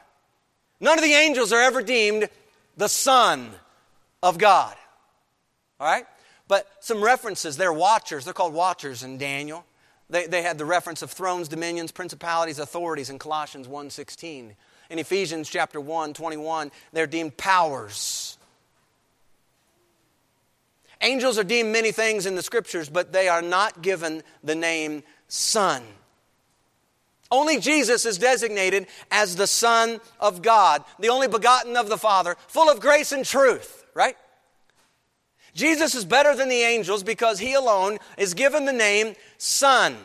[0.81, 2.31] None of the angels are ever deemed
[2.75, 3.51] the Son
[4.23, 4.75] of God.
[5.79, 6.07] All right?
[6.49, 8.25] But some references, they're watchers.
[8.25, 9.63] They're called watchers in Daniel.
[10.09, 14.53] They, they had the reference of thrones, dominions, principalities, authorities in Colossians 1.16.
[14.89, 18.39] In Ephesians chapter 1, 21, they're deemed powers.
[21.03, 25.03] Angels are deemed many things in the scriptures, but they are not given the name
[25.29, 25.83] Son.
[27.31, 32.37] Only Jesus is designated as the Son of God, the only begotten of the Father,
[32.47, 34.17] full of grace and truth, right?
[35.55, 39.97] Jesus is better than the angels because he alone is given the name Son.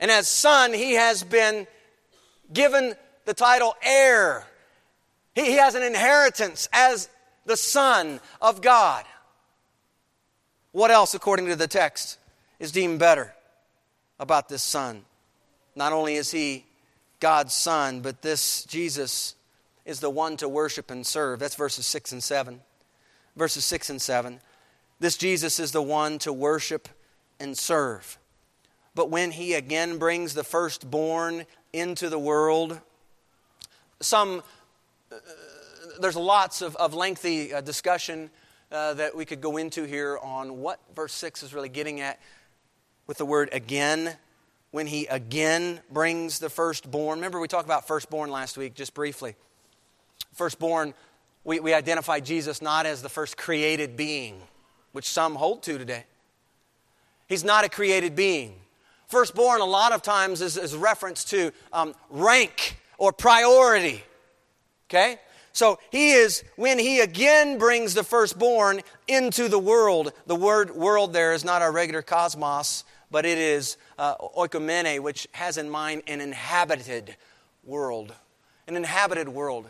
[0.00, 1.66] And as Son, he has been
[2.52, 4.46] given the title heir.
[5.34, 7.08] He, he has an inheritance as
[7.44, 9.04] the Son of God.
[10.72, 12.18] What else, according to the text,
[12.58, 13.34] is deemed better
[14.18, 15.04] about this Son?
[15.74, 16.66] Not only is he
[17.20, 19.36] God's Son, but this Jesus
[19.84, 21.38] is the one to worship and serve.
[21.38, 22.60] That's verses 6 and 7.
[23.36, 24.40] Verses 6 and 7.
[25.00, 26.88] This Jesus is the one to worship
[27.40, 28.18] and serve.
[28.94, 32.80] But when he again brings the firstborn into the world,
[34.00, 34.42] some,
[35.10, 35.16] uh,
[36.00, 38.30] there's lots of, of lengthy uh, discussion
[38.70, 42.20] uh, that we could go into here on what verse 6 is really getting at
[43.06, 44.16] with the word again.
[44.72, 47.18] When he again brings the firstborn.
[47.18, 49.36] Remember, we talked about firstborn last week, just briefly.
[50.32, 50.94] Firstborn,
[51.44, 54.40] we, we identify Jesus not as the first created being,
[54.92, 56.04] which some hold to today.
[57.28, 58.54] He's not a created being.
[59.08, 64.02] Firstborn, a lot of times, is, is reference to um, rank or priority.
[64.88, 65.18] Okay?
[65.52, 71.12] So he is, when he again brings the firstborn into the world, the word world
[71.12, 76.02] there is not our regular cosmos, but it is uh, oikoumene, which has in mind
[76.08, 77.14] an inhabited
[77.62, 78.12] world.
[78.66, 79.66] An inhabited world.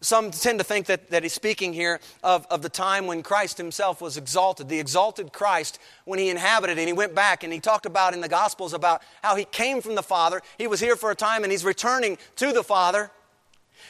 [0.00, 3.58] Some tend to think that, that he's speaking here of, of the time when Christ
[3.58, 7.58] himself was exalted, the exalted Christ when he inhabited and he went back and he
[7.58, 10.40] talked about in the Gospels about how he came from the Father.
[10.56, 13.10] He was here for a time and he's returning to the Father.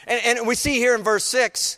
[0.07, 1.77] And, and we see here in verse 6,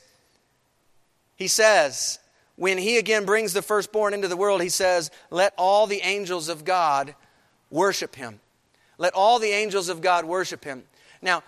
[1.35, 2.17] he says,
[2.55, 6.47] when he again brings the firstborn into the world, he says, Let all the angels
[6.47, 7.13] of God
[7.71, 8.39] worship him.
[8.97, 10.83] Let all the angels of God worship him.
[11.21, 11.43] Now,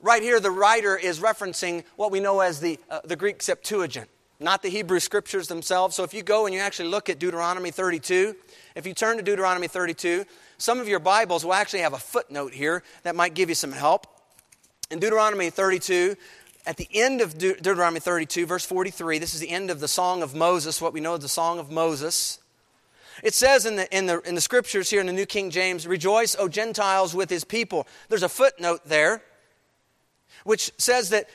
[0.00, 4.08] right here, the writer is referencing what we know as the, uh, the Greek Septuagint,
[4.38, 5.96] not the Hebrew scriptures themselves.
[5.96, 8.36] So if you go and you actually look at Deuteronomy 32,
[8.74, 10.24] if you turn to Deuteronomy 32,
[10.58, 13.72] some of your Bibles will actually have a footnote here that might give you some
[13.72, 14.06] help.
[14.90, 16.16] In Deuteronomy 32,
[16.66, 19.88] at the end of De- Deuteronomy 32, verse 43, this is the end of the
[19.88, 22.38] Song of Moses, what we know as the Song of Moses.
[23.22, 25.86] It says in the, in, the, in the scriptures here in the New King James,
[25.86, 27.86] Rejoice, O Gentiles, with his people.
[28.08, 29.22] There's a footnote there
[30.44, 31.28] which says that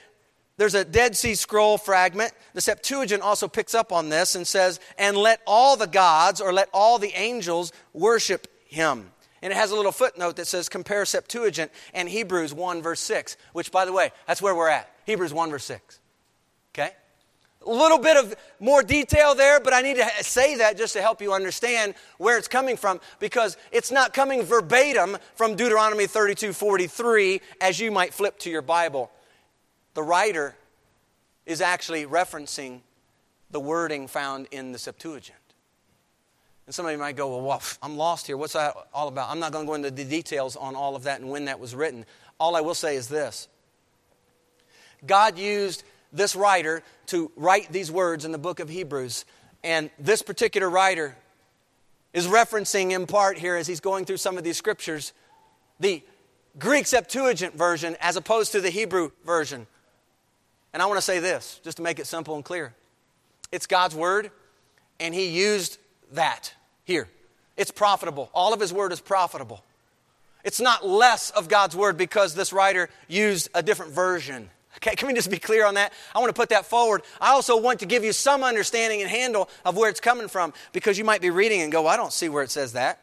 [0.58, 2.32] there's a Dead Sea Scroll fragment.
[2.54, 6.54] The Septuagint also picks up on this and says, And let all the gods or
[6.54, 9.12] let all the angels worship him.
[9.42, 13.36] And it has a little footnote that says, Compare Septuagint and Hebrews 1, verse 6,
[13.54, 14.90] which, by the way, that's where we're at.
[15.06, 16.00] Hebrews 1, verse 6.
[17.66, 21.02] A little bit of more detail there, but I need to say that just to
[21.02, 26.54] help you understand where it's coming from because it's not coming verbatim from Deuteronomy 32
[26.54, 29.12] 43 as you might flip to your Bible.
[29.94, 30.56] The writer
[31.46, 32.82] is actually referencing
[33.52, 35.38] the wording found in the Septuagint.
[36.66, 38.38] And some of you might go, Well, I'm lost here.
[38.38, 39.30] What's that all about?
[39.30, 41.60] I'm not going to go into the details on all of that and when that
[41.60, 42.06] was written.
[42.40, 43.48] All I will say is this
[45.06, 45.84] God used
[46.14, 49.26] this writer to write these words in the book of Hebrews.
[49.64, 51.16] And this particular writer
[52.14, 55.12] is referencing in part here as he's going through some of these scriptures
[55.80, 56.04] the
[56.60, 59.66] Greek Septuagint version as opposed to the Hebrew version.
[60.72, 62.74] And I want to say this just to make it simple and clear
[63.52, 64.32] it's God's word,
[65.00, 65.78] and he used
[66.14, 66.54] that
[66.86, 67.08] here.
[67.58, 68.30] It's profitable.
[68.34, 69.64] All of his word is profitable.
[70.44, 74.50] It's not less of God's word because this writer used a different version.
[74.78, 75.94] Okay, can we just be clear on that?
[76.16, 77.04] I want to put that forward.
[77.22, 80.54] I also want to give you some understanding and handle of where it's coming from
[80.72, 83.00] because you might be reading and go, well, I don't see where it says that.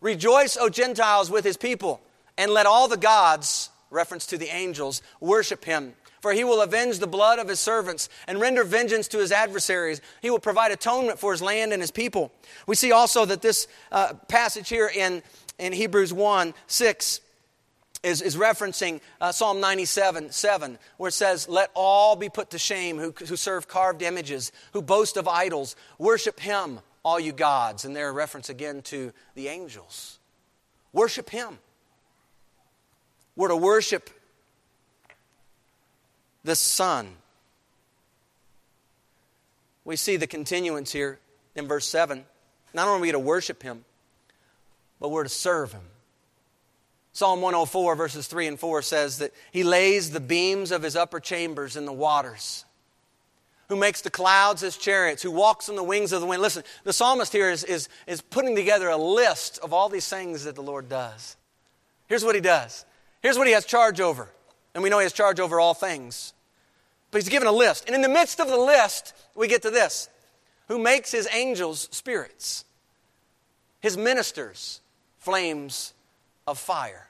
[0.00, 2.00] Rejoice, O Gentiles, with his people,
[2.36, 5.94] and let all the gods, reference to the angels, worship him.
[6.20, 10.00] For he will avenge the blood of his servants and render vengeance to his adversaries.
[10.20, 12.32] He will provide atonement for his land and his people.
[12.66, 15.22] We see also that this uh, passage here in,
[15.58, 17.20] in Hebrews 1 6
[18.02, 22.58] is, is referencing uh, Psalm 97 7, where it says, Let all be put to
[22.58, 25.76] shame who, who serve carved images, who boast of idols.
[25.98, 27.84] Worship him, all you gods.
[27.84, 30.18] And there, a reference again to the angels.
[30.92, 31.58] Worship him.
[33.36, 34.10] We're to worship
[36.44, 37.08] the Son.
[39.84, 41.18] We see the continuance here
[41.54, 42.24] in verse 7.
[42.74, 43.84] Not only are we to worship him,
[45.00, 45.82] but we're to serve him.
[47.18, 51.18] Psalm 104, verses 3 and 4 says that He lays the beams of His upper
[51.18, 52.64] chambers in the waters,
[53.68, 56.40] who makes the clouds His chariots, who walks on the wings of the wind.
[56.40, 60.44] Listen, the psalmist here is, is, is putting together a list of all these things
[60.44, 61.36] that the Lord does.
[62.06, 62.84] Here's what He does.
[63.20, 64.28] Here's what He has charge over.
[64.72, 66.34] And we know He has charge over all things.
[67.10, 67.86] But he's given a list.
[67.86, 70.08] And in the midst of the list, we get to this
[70.68, 72.64] who makes his angels spirits,
[73.80, 74.80] his ministers
[75.18, 75.94] flames
[76.46, 77.07] of fire.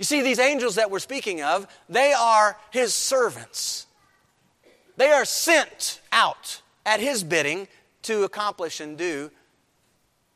[0.00, 3.86] You see, these angels that we're speaking of, they are his servants.
[4.96, 7.68] They are sent out at his bidding
[8.04, 9.30] to accomplish and do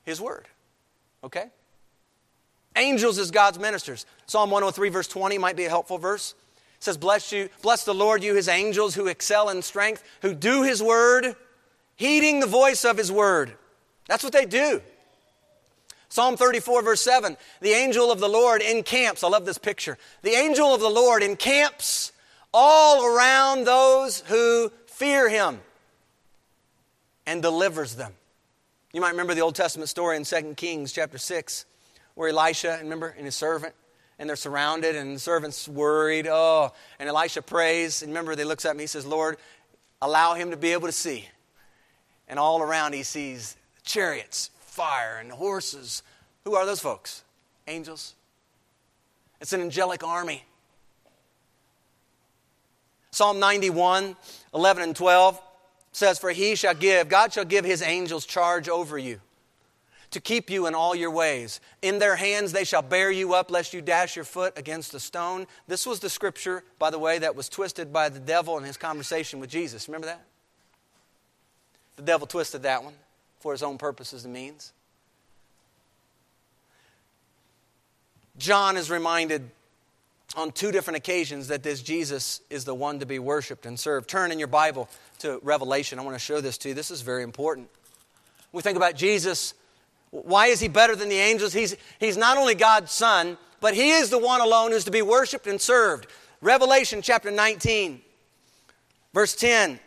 [0.03, 0.49] his word.
[1.25, 1.47] Okay?
[2.77, 4.05] Angels is God's ministers.
[4.27, 6.35] Psalm 103, verse 20 might be a helpful verse.
[6.77, 10.35] It says, Bless you, bless the Lord, you his angels who excel in strength, who
[10.35, 11.37] do his word,
[11.97, 13.55] heeding the voice of his word.
[14.09, 14.83] That's what they do.
[16.15, 19.25] Psalm 34, verse 7 The angel of the Lord encamps.
[19.25, 19.99] I love this picture.
[20.23, 22.13] The angel of the Lord encamps
[22.53, 25.61] all around those who fear him
[27.27, 28.13] and delivers them.
[28.93, 31.67] You might remember the Old Testament story in 2 Kings chapter 6
[32.15, 33.75] where Elisha, and remember, and his servant,
[34.17, 36.29] and they're surrounded, and the servant's worried.
[36.29, 38.03] Oh, and Elisha prays.
[38.03, 39.37] And remember, they looks at me, he says, Lord,
[40.01, 41.29] allow him to be able to see.
[42.29, 46.03] And all around he sees chariots, fire, and horses.
[46.45, 47.23] Who are those folks?
[47.69, 48.15] Angels.
[49.41, 50.45] It's an angelic army.
[53.13, 54.17] Psalm 91,
[54.53, 55.41] 11 and 12
[55.93, 59.21] says, For he shall give, God shall give his angels charge over you
[60.11, 61.61] to keep you in all your ways.
[61.81, 65.01] In their hands they shall bear you up, lest you dash your foot against a
[65.01, 65.47] stone.
[65.69, 68.77] This was the scripture, by the way, that was twisted by the devil in his
[68.77, 69.87] conversation with Jesus.
[69.87, 70.25] Remember that?
[71.95, 72.95] The devil twisted that one
[73.45, 74.73] for his own purposes and means.
[78.39, 79.51] John is reminded
[80.35, 84.09] on two different occasions that this Jesus is the one to be worshiped and served.
[84.09, 84.89] Turn in your Bible
[85.19, 85.99] to Revelation.
[85.99, 86.75] I want to show this to you.
[86.75, 87.69] This is very important.
[88.51, 89.53] We think about Jesus
[90.11, 91.53] why is he better than the angels?
[91.53, 95.03] He's, he's not only God's son, but he is the one alone who's to be
[95.03, 96.07] worshiped and served.
[96.41, 98.01] Revelation chapter 19,
[99.13, 99.81] verse 10.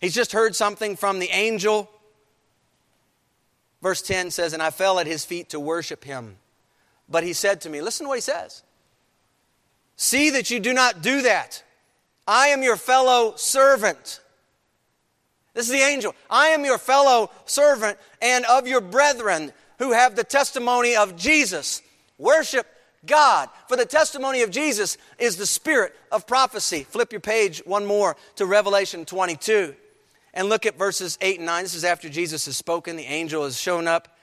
[0.00, 1.90] He's just heard something from the angel.
[3.82, 6.36] Verse 10 says, And I fell at his feet to worship him.
[7.08, 8.62] But he said to me, Listen to what he says.
[9.96, 11.62] See that you do not do that.
[12.26, 14.20] I am your fellow servant
[15.58, 16.14] this is the angel.
[16.30, 21.82] I am your fellow servant and of your brethren who have the testimony of Jesus.
[22.16, 22.64] Worship
[23.04, 23.48] God.
[23.66, 26.84] For the testimony of Jesus is the spirit of prophecy.
[26.84, 29.74] Flip your page one more to Revelation 22
[30.38, 31.64] and look at verses 8 and 9.
[31.64, 32.94] This is after Jesus has spoken.
[32.94, 34.16] The angel has shown up.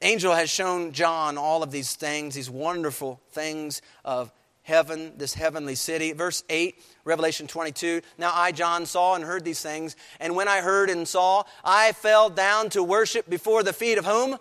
[0.00, 4.32] Angel has shown John all of these things, these wonderful things of
[4.62, 6.12] heaven, this heavenly city.
[6.14, 8.00] Verse 8, Revelation 22.
[8.16, 11.92] Now I, John, saw and heard these things, and when I heard and saw, I
[11.92, 14.38] fell down to worship before the feet of whom?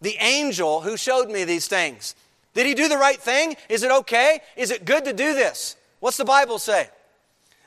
[0.00, 2.14] The angel who showed me these things.
[2.54, 3.56] Did he do the right thing?
[3.68, 4.42] Is it okay?
[4.56, 5.74] Is it good to do this?
[5.98, 6.88] What's the Bible say?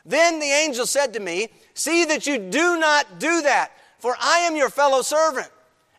[0.05, 4.39] Then the angel said to me, See that you do not do that, for I
[4.39, 5.49] am your fellow servant,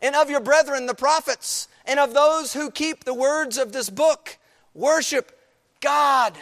[0.01, 3.91] and of your brethren the prophets, and of those who keep the words of this
[3.91, 4.39] book.
[4.75, 5.39] Worship
[5.81, 6.35] God.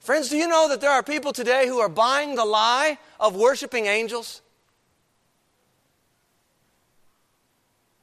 [0.00, 3.34] Friends, do you know that there are people today who are buying the lie of
[3.36, 4.42] worshiping angels?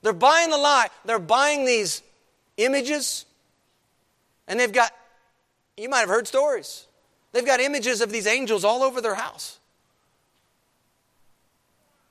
[0.01, 0.87] They're buying the lie.
[1.05, 2.01] They're buying these
[2.57, 3.25] images,
[4.47, 4.91] and they've got,
[5.77, 6.87] you might have heard stories.
[7.31, 9.59] They've got images of these angels all over their house.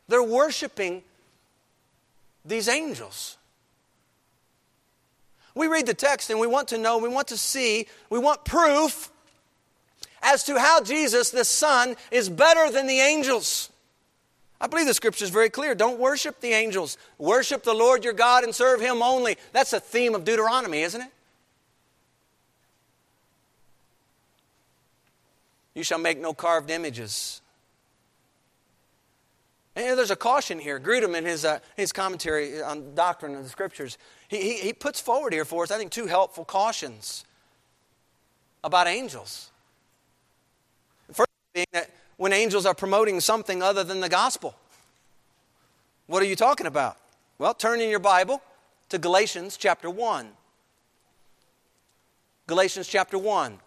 [0.08, 1.02] They're worshiping
[2.44, 3.36] these angels.
[5.54, 8.44] We read the text and we want to know, we want to see, we want
[8.44, 9.10] proof
[10.22, 13.70] as to how Jesus, the Son, is better than the angels.
[14.60, 15.74] I believe the scripture is very clear.
[15.74, 16.98] Don't worship the angels.
[17.18, 19.36] Worship the Lord your God and serve him only.
[19.52, 21.10] That's a theme of Deuteronomy, isn't it?
[25.80, 27.40] You shall make no carved images.
[29.74, 30.78] And there's a caution here.
[30.78, 33.96] Grudem, in his, uh, his commentary on doctrine of the scriptures,
[34.28, 37.24] he, he, he puts forward here for us, I think, two helpful cautions
[38.62, 39.50] about angels.
[41.14, 44.54] First being that when angels are promoting something other than the gospel,
[46.08, 46.98] what are you talking about?
[47.38, 48.42] Well, turn in your Bible
[48.90, 50.28] to Galatians chapter 1.
[52.46, 53.60] Galatians chapter 1.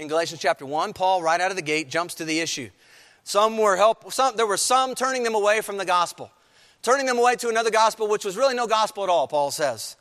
[0.00, 2.70] In Galatians chapter 1, Paul, right out of the gate, jumps to the issue.
[3.22, 6.30] Some were help, some, there were some turning them away from the gospel,
[6.80, 9.96] turning them away to another gospel, which was really no gospel at all, Paul says.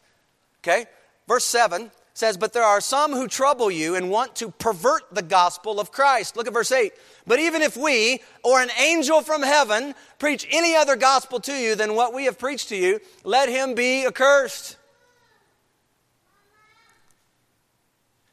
[0.64, 0.86] Okay?
[1.28, 5.22] Verse 7 says, But there are some who trouble you and want to pervert the
[5.22, 6.38] gospel of Christ.
[6.38, 6.93] Look at verse 8.
[7.28, 11.76] But even if we or an angel from heaven preach any other gospel to you
[11.76, 14.78] than what we have preached to you, let him be accursed.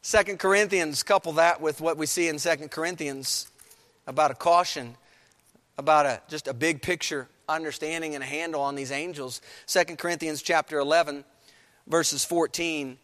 [0.07, 3.51] Second Corinthians, couple that with what we see in Second Corinthians
[4.07, 4.95] about a caution,
[5.77, 9.41] about a, just a big picture understanding and a handle on these angels.
[9.67, 11.25] Second Corinthians chapter 11,
[11.89, 12.99] verses 14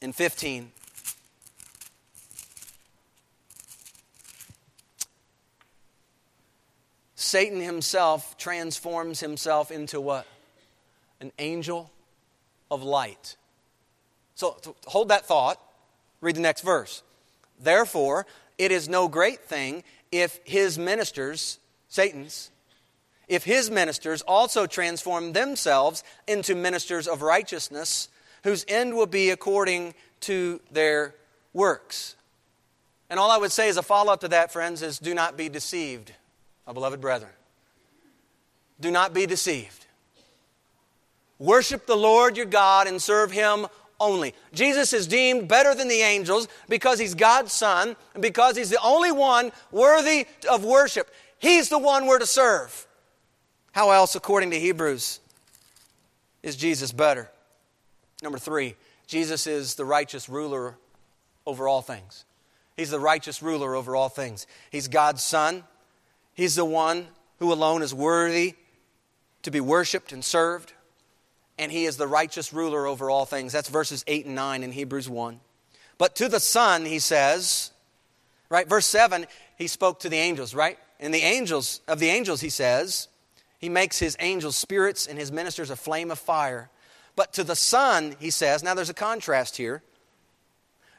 [0.00, 0.72] and 15.
[7.14, 10.26] Satan himself transforms himself into what?
[11.20, 11.90] An angel
[12.70, 13.36] of light.
[14.38, 15.60] So hold that thought.
[16.20, 17.02] Read the next verse.
[17.58, 18.24] Therefore,
[18.56, 19.82] it is no great thing
[20.12, 21.58] if his ministers,
[21.88, 22.52] Satan's,
[23.26, 28.08] if his ministers also transform themselves into ministers of righteousness,
[28.44, 31.16] whose end will be according to their
[31.52, 32.14] works.
[33.10, 35.36] And all I would say as a follow up to that, friends, is do not
[35.36, 36.12] be deceived,
[36.64, 37.32] my beloved brethren.
[38.78, 39.86] Do not be deceived.
[41.40, 43.66] Worship the Lord your God and serve him
[44.00, 44.34] only.
[44.52, 48.80] Jesus is deemed better than the angels because he's God's son and because he's the
[48.82, 51.10] only one worthy of worship.
[51.38, 52.86] He's the one we're to serve.
[53.72, 55.20] How else, according to Hebrews,
[56.42, 57.30] is Jesus better?
[58.22, 58.74] Number three,
[59.06, 60.76] Jesus is the righteous ruler
[61.46, 62.24] over all things.
[62.76, 64.46] He's the righteous ruler over all things.
[64.70, 65.64] He's God's Son.
[66.34, 68.54] He's the one who alone is worthy
[69.42, 70.72] to be worshiped and served.
[71.58, 73.52] And He is the righteous ruler over all things.
[73.52, 75.40] That's verses 8 and 9 in Hebrews 1.
[75.98, 77.72] But to the Son, He says,
[78.48, 78.68] right?
[78.68, 80.78] Verse 7, He spoke to the angels, right?
[81.00, 83.08] And the angels, of the angels, He says,
[83.58, 86.70] He makes His angels spirits and His ministers a flame of fire.
[87.18, 89.82] But to the Son, he says, now there's a contrast here.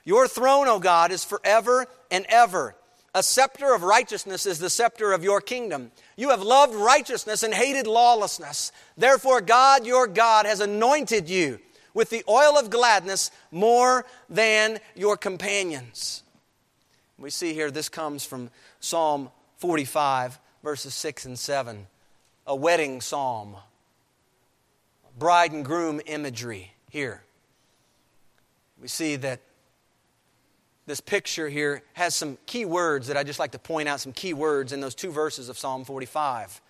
[0.03, 2.76] Your throne, O God, is forever and ever.
[3.20, 5.91] A scepter of righteousness is the scepter of your kingdom.
[6.15, 8.72] You have loved righteousness and hated lawlessness.
[8.95, 11.59] Therefore, God, your God, has anointed you
[11.93, 16.24] with the oil of gladness more than your companions.
[17.17, 21.88] We see here this comes from Psalm 45, verses 6 and 7,
[22.47, 23.57] a wedding psalm
[25.17, 27.22] bride and groom imagery here.
[28.82, 29.41] We see that
[30.90, 34.12] this picture here has some key words that I just like to point out some
[34.12, 36.62] key words in those two verses of Psalm 45,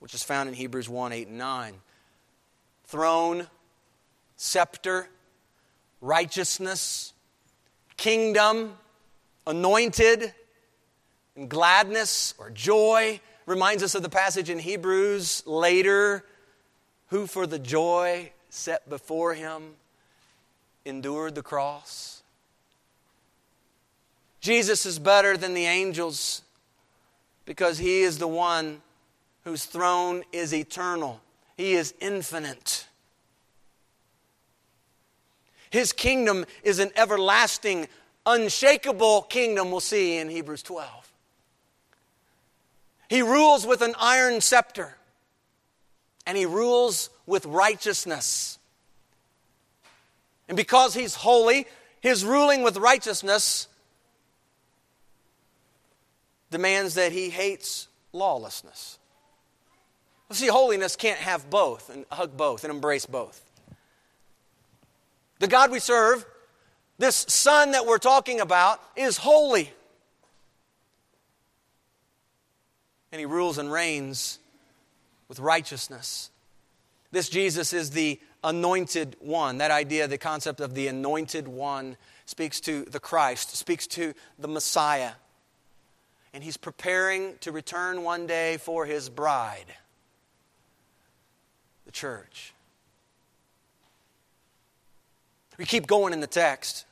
[0.00, 1.74] which is found in Hebrews 1 8 and 9.
[2.86, 3.46] Throne,
[4.36, 5.08] scepter,
[6.00, 7.12] righteousness,
[7.96, 8.74] kingdom,
[9.46, 10.34] anointed,
[11.36, 16.24] and gladness or joy reminds us of the passage in Hebrews later
[17.08, 19.74] who for the joy set before him
[20.84, 22.17] endured the cross.
[24.40, 26.42] Jesus is better than the angels
[27.44, 28.82] because he is the one
[29.44, 31.20] whose throne is eternal,
[31.56, 32.86] he is infinite.
[35.70, 37.88] His kingdom is an everlasting,
[38.24, 41.12] unshakable kingdom, we'll see in Hebrews 12.
[43.08, 44.96] He rules with an iron scepter
[46.26, 48.58] and he rules with righteousness.
[50.46, 51.66] And because he's holy,
[52.00, 53.68] his ruling with righteousness
[56.50, 58.98] demands that he hates lawlessness.
[60.28, 63.44] Well, see, holiness can't have both and hug both and embrace both.
[65.38, 66.24] The God we serve,
[66.98, 69.72] this Son that we're talking about, is holy.
[73.12, 74.38] And he rules and reigns
[75.28, 76.30] with righteousness.
[77.10, 79.58] This Jesus is the anointed one.
[79.58, 81.96] That idea, the concept of the anointed one,
[82.26, 85.12] speaks to the Christ, speaks to the Messiah.
[86.38, 89.74] And he's preparing to return one day for his bride,
[91.84, 92.54] the church.
[95.58, 96.86] We keep going in the text.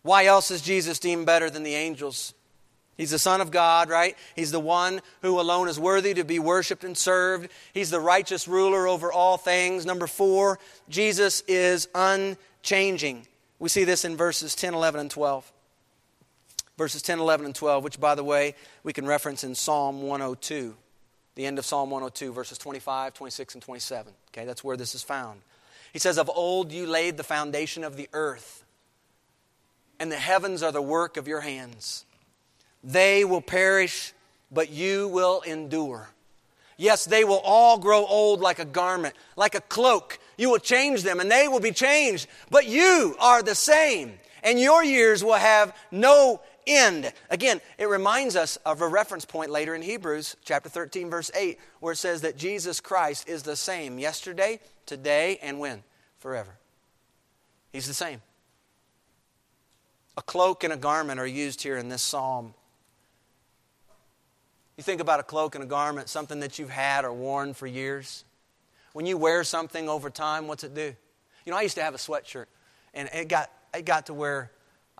[0.00, 2.32] Why else is Jesus deemed better than the angels?
[2.96, 4.16] He's the Son of God, right?
[4.34, 7.50] He's the one who alone is worthy to be worshiped and served.
[7.74, 9.84] He's the righteous ruler over all things.
[9.84, 13.26] Number four, Jesus is unchanging.
[13.58, 15.52] We see this in verses 10, 11, and 12.
[16.82, 20.74] Verses 10, 11, and 12, which, by the way, we can reference in Psalm 102,
[21.36, 24.12] the end of Psalm 102, verses 25, 26, and 27.
[24.30, 25.42] Okay, that's where this is found.
[25.92, 28.64] He says, Of old you laid the foundation of the earth,
[30.00, 32.04] and the heavens are the work of your hands.
[32.82, 34.12] They will perish,
[34.50, 36.08] but you will endure.
[36.78, 40.18] Yes, they will all grow old like a garment, like a cloak.
[40.36, 42.26] You will change them and they will be changed.
[42.50, 47.12] But you are the same, and your years will have no end.
[47.30, 51.58] Again, it reminds us of a reference point later in Hebrews chapter 13, verse 8,
[51.80, 55.82] where it says that Jesus Christ is the same yesterday, today, and when?
[56.18, 56.56] Forever.
[57.72, 58.20] He's the same.
[60.16, 62.54] A cloak and a garment are used here in this psalm.
[64.76, 67.66] You think about a cloak and a garment, something that you've had or worn for
[67.66, 68.24] years.
[68.92, 70.94] When you wear something over time, what's it do?
[71.44, 72.46] You know, I used to have a sweatshirt,
[72.94, 74.50] and it got, it got to where,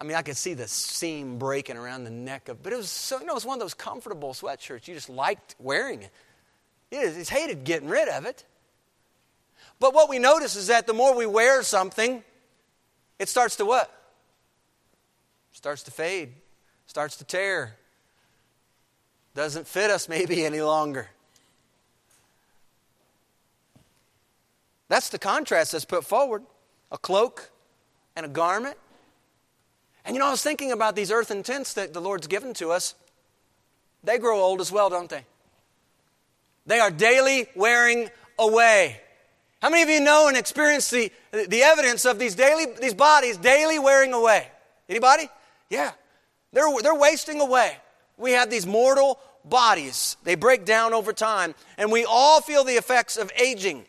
[0.03, 2.90] I mean, I could see the seam breaking around the neck of, but it was
[2.90, 4.88] so, you know, it was one of those comfortable sweatshirts.
[4.88, 6.11] You just liked wearing it.
[6.90, 8.44] It's hated getting rid of it.
[9.78, 12.24] But what we notice is that the more we wear something,
[13.20, 13.96] it starts to what?
[15.53, 16.32] Starts to fade,
[16.86, 17.76] starts to tear,
[19.36, 21.07] doesn't fit us maybe any longer.
[24.88, 26.42] That's the contrast that's put forward
[26.90, 27.53] a cloak
[28.16, 28.76] and a garment.
[30.05, 32.70] And you know, I was thinking about these earthen tents that the Lord's given to
[32.70, 32.94] us.
[34.05, 35.24] They grow old as well, don't they?
[36.66, 39.00] They are daily wearing away.
[39.61, 43.36] How many of you know and experience the, the evidence of these, daily, these bodies
[43.36, 44.48] daily wearing away?
[44.88, 45.28] Anybody?
[45.70, 45.92] Yeah.
[46.53, 47.76] They're, they're wasting away.
[48.16, 50.16] We have these mortal bodies.
[50.24, 53.84] They break down over time, and we all feel the effects of aging.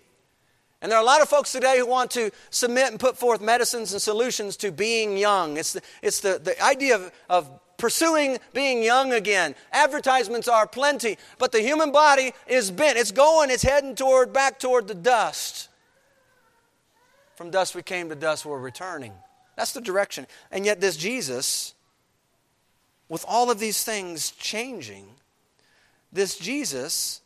[0.83, 3.39] And there are a lot of folks today who want to submit and put forth
[3.39, 5.55] medicines and solutions to being young.
[5.55, 9.55] It's the, it's the, the idea of, of pursuing being young again.
[9.71, 12.97] Advertisements are plenty, but the human body is bent.
[12.97, 15.69] It's going, it's heading toward back toward the dust.
[17.35, 19.13] From dust we came to dust we're returning.
[19.55, 20.27] That's the direction.
[20.51, 21.75] And yet this Jesus,
[23.07, 25.07] with all of these things changing,
[26.11, 27.21] this Jesus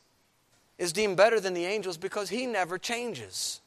[0.78, 3.61] is deemed better than the angels because he never changes.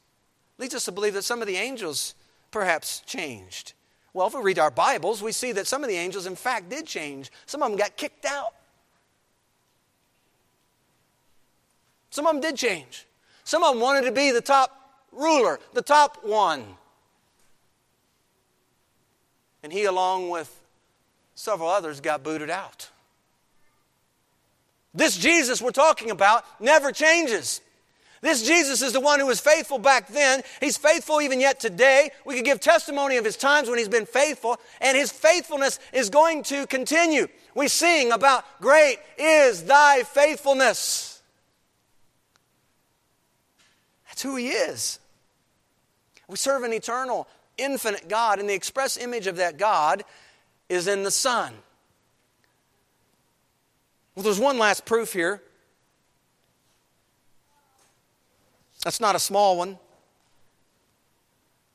[0.58, 2.14] Leads us to believe that some of the angels
[2.50, 3.72] perhaps changed.
[4.12, 6.68] Well, if we read our Bibles, we see that some of the angels, in fact,
[6.68, 7.30] did change.
[7.46, 8.54] Some of them got kicked out.
[12.10, 13.06] Some of them did change.
[13.44, 14.76] Some of them wanted to be the top
[15.12, 16.64] ruler, the top one.
[19.62, 20.60] And he, along with
[21.34, 22.90] several others, got booted out.
[24.94, 27.60] This Jesus we're talking about never changes.
[28.22, 30.42] This Jesus is the one who was faithful back then.
[30.60, 32.10] He's faithful even yet today.
[32.26, 36.10] We could give testimony of his times when he's been faithful, and his faithfulness is
[36.10, 37.28] going to continue.
[37.54, 41.22] We sing about, Great is thy faithfulness.
[44.08, 44.98] That's who he is.
[46.28, 47.26] We serve an eternal,
[47.56, 50.04] infinite God, and the express image of that God
[50.68, 51.54] is in the Son.
[54.14, 55.42] Well, there's one last proof here.
[58.84, 59.78] That's not a small one.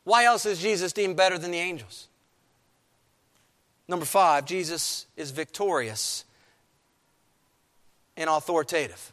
[0.03, 2.07] Why else is Jesus deemed better than the angels?
[3.87, 6.25] Number five, Jesus is victorious
[8.17, 9.11] and authoritative.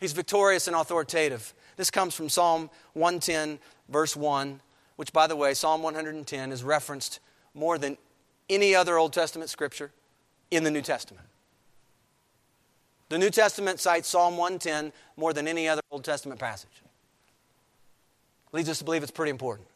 [0.00, 1.54] He's victorious and authoritative.
[1.76, 4.60] This comes from Psalm 110, verse 1,
[4.96, 7.20] which, by the way, Psalm 110 is referenced
[7.54, 7.96] more than
[8.50, 9.92] any other Old Testament scripture
[10.52, 11.26] in the New Testament.
[13.08, 16.82] The New Testament cites Psalm 110 more than any other Old Testament passage.
[18.52, 19.66] Leads us to believe it's pretty important,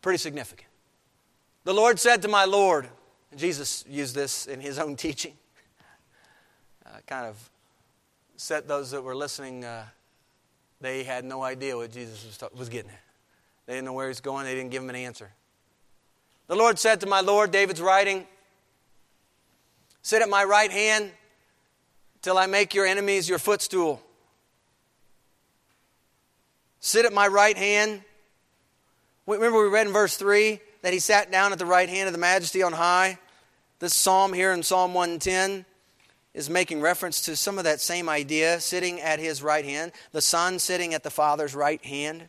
[0.00, 0.68] pretty significant.
[1.64, 2.88] The Lord said to my Lord,
[3.36, 5.34] Jesus used this in his own teaching,
[6.86, 7.50] uh, kind of
[8.36, 9.84] set those that were listening, uh,
[10.80, 13.00] they had no idea what Jesus was, ta- was getting at.
[13.66, 15.30] They didn't know where he's going, they didn't give him an answer.
[16.46, 18.26] The Lord said to my Lord, David's writing,
[20.06, 21.10] Sit at my right hand
[22.22, 24.00] till I make your enemies your footstool.
[26.78, 28.02] Sit at my right hand.
[29.26, 32.12] Remember, we read in verse 3 that he sat down at the right hand of
[32.12, 33.18] the majesty on high.
[33.80, 35.64] This psalm here in Psalm 110
[36.34, 40.20] is making reference to some of that same idea, sitting at his right hand, the
[40.20, 42.28] Son sitting at the Father's right hand.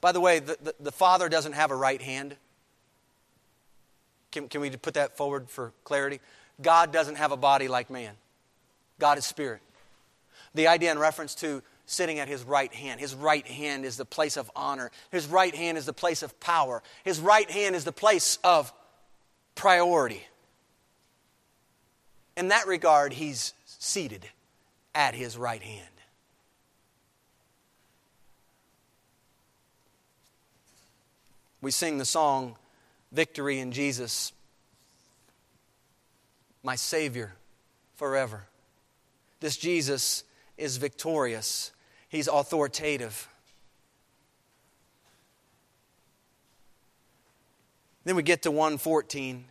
[0.00, 2.36] By the way, the, the, the Father doesn't have a right hand.
[4.30, 6.20] Can, can we put that forward for clarity?
[6.60, 8.14] God doesn't have a body like man,
[8.98, 9.60] God is spirit.
[10.54, 13.00] The idea in reference to sitting at his right hand.
[13.00, 14.90] His right hand is the place of honor.
[15.10, 16.82] His right hand is the place of power.
[17.04, 18.72] His right hand is the place of
[19.54, 20.26] priority.
[22.36, 24.26] In that regard, he's seated
[24.94, 25.86] at his right hand.
[31.62, 32.56] We sing the song,
[33.12, 34.32] Victory in Jesus
[36.66, 37.32] my Savior
[37.94, 38.42] forever.
[39.38, 40.24] This Jesus
[40.58, 41.70] is victorious,
[42.08, 43.28] He's authoritative.
[48.04, 49.44] Then we get to 114,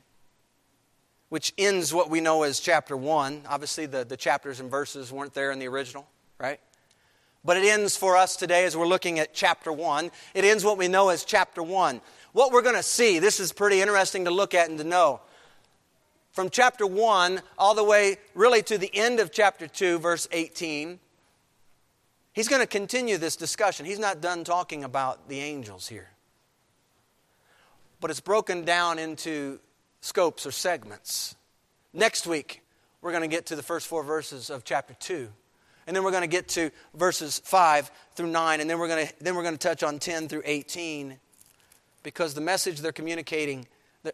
[1.28, 3.41] which ends what we know as chapter 1.
[3.49, 6.07] Obviously, the, the chapters and verses weren't there in the original,
[6.39, 6.59] right?
[7.43, 10.09] But it ends for us today as we're looking at chapter 1.
[10.34, 11.99] It ends what we know as chapter 1.
[12.32, 15.20] What we're going to see, this is pretty interesting to look at and to know.
[16.36, 20.99] From chapter 1 all the way really to the end of chapter 2, verse 18,
[22.33, 23.86] he's going to continue this discussion.
[23.86, 26.09] He's not done talking about the angels here.
[28.01, 29.61] But it's broken down into
[30.01, 31.38] scopes or segments.
[31.93, 32.63] Next week,
[33.01, 35.29] we're going to get to the first four verses of chapter 2.
[35.88, 38.59] And then we're going to get to verses 5 through 9.
[38.59, 41.17] And then we're going to, then we're going to touch on 10 through 18
[42.03, 43.67] because the message they're communicating,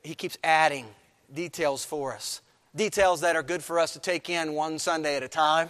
[0.03, 0.85] he keeps adding
[1.33, 2.41] details for us.
[2.75, 5.69] Details that are good for us to take in one Sunday at a time.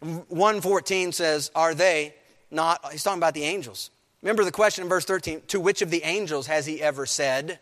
[0.00, 2.14] 114 says, Are they
[2.50, 2.92] not?
[2.92, 3.90] He's talking about the angels.
[4.22, 7.58] Remember the question in verse 13 To which of the angels has he ever said?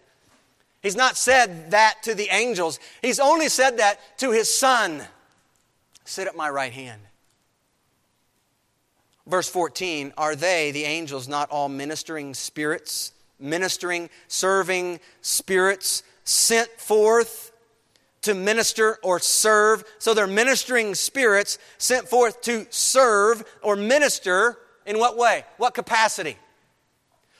[0.82, 5.03] He's not said that to the angels, he's only said that to his son.
[6.05, 7.03] Sit at my right hand.
[9.26, 13.12] Verse 14 Are they, the angels, not all ministering spirits?
[13.39, 17.53] Ministering, serving spirits sent forth
[18.22, 19.84] to minister or serve.
[19.99, 25.45] So they're ministering spirits sent forth to serve or minister in what way?
[25.57, 26.36] What capacity?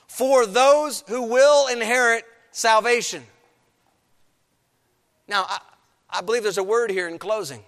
[0.07, 3.24] For those who will inherit salvation.
[5.26, 5.59] Now, I,
[6.11, 7.62] I believe there's a word here in closing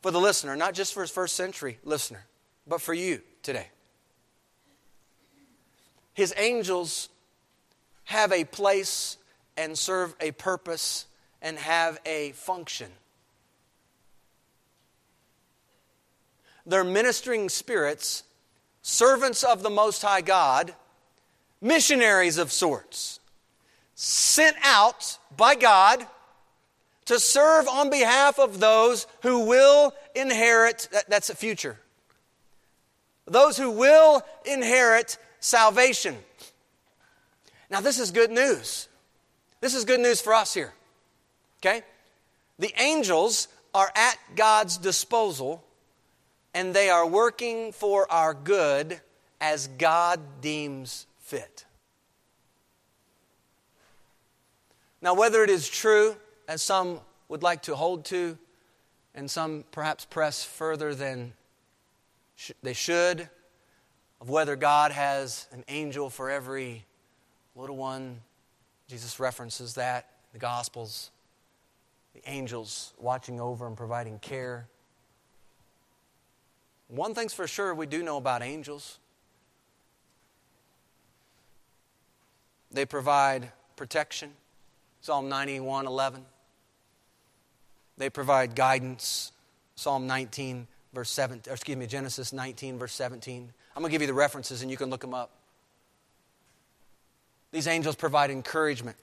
[0.00, 2.26] for the listener, not just for his first century listener,
[2.66, 3.68] but for you today.
[6.14, 7.08] His angels
[8.12, 9.16] have a place
[9.56, 11.06] and serve a purpose
[11.40, 12.90] and have a function.
[16.64, 18.22] They're ministering spirits,
[18.82, 20.74] servants of the Most High God,
[21.60, 23.18] missionaries of sorts,
[23.94, 26.06] sent out by God
[27.06, 31.78] to serve on behalf of those who will inherit, that's a future,
[33.26, 36.16] those who will inherit salvation.
[37.72, 38.86] Now, this is good news.
[39.62, 40.74] This is good news for us here.
[41.60, 41.82] Okay?
[42.58, 45.64] The angels are at God's disposal
[46.52, 49.00] and they are working for our good
[49.40, 51.64] as God deems fit.
[55.00, 56.14] Now, whether it is true,
[56.46, 58.36] as some would like to hold to,
[59.14, 61.32] and some perhaps press further than
[62.36, 63.30] sh- they should,
[64.20, 66.84] of whether God has an angel for every
[67.56, 68.20] little one.
[68.88, 71.10] Jesus references that the Gospels,
[72.14, 74.66] the angels watching over and providing care.
[76.88, 78.98] One thing's for sure we do know about angels
[82.72, 84.30] they provide protection.
[85.00, 86.24] Psalm 91 11.
[87.98, 89.32] They provide guidance.
[89.74, 93.52] Psalm 19, verse 7, excuse me, Genesis 19, verse 17.
[93.74, 95.30] I'm going to give you the references and you can look them up.
[97.52, 98.96] These angels provide encouragement.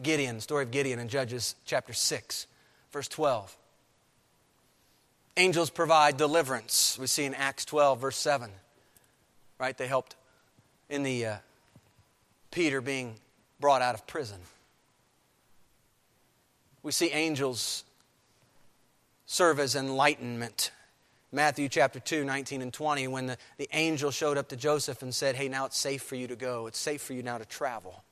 [0.00, 2.46] Gideon, the story of Gideon in Judges chapter 6,
[2.92, 3.56] verse 12.
[5.36, 6.98] Angels provide deliverance.
[6.98, 8.50] We see in Acts 12, verse 7.
[9.58, 9.76] Right?
[9.76, 10.16] They helped
[10.88, 11.36] in the uh,
[12.50, 13.16] Peter being
[13.60, 14.38] brought out of prison.
[16.82, 17.84] We see angels
[19.26, 20.70] serve as enlightenment
[21.32, 25.14] Matthew chapter 2, 19 and 20, when the, the angel showed up to Joseph and
[25.14, 26.66] said, Hey, now it's safe for you to go.
[26.66, 28.04] It's safe for you now to travel.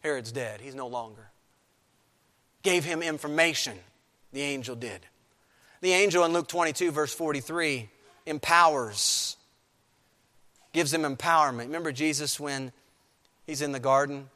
[0.00, 0.60] Herod's dead.
[0.60, 1.28] He's no longer.
[2.62, 3.76] Gave him information.
[4.32, 5.00] The angel did.
[5.80, 7.88] The angel in Luke 22, verse 43,
[8.26, 9.36] empowers,
[10.72, 11.66] gives him empowerment.
[11.66, 12.72] Remember Jesus when
[13.46, 14.28] he's in the garden?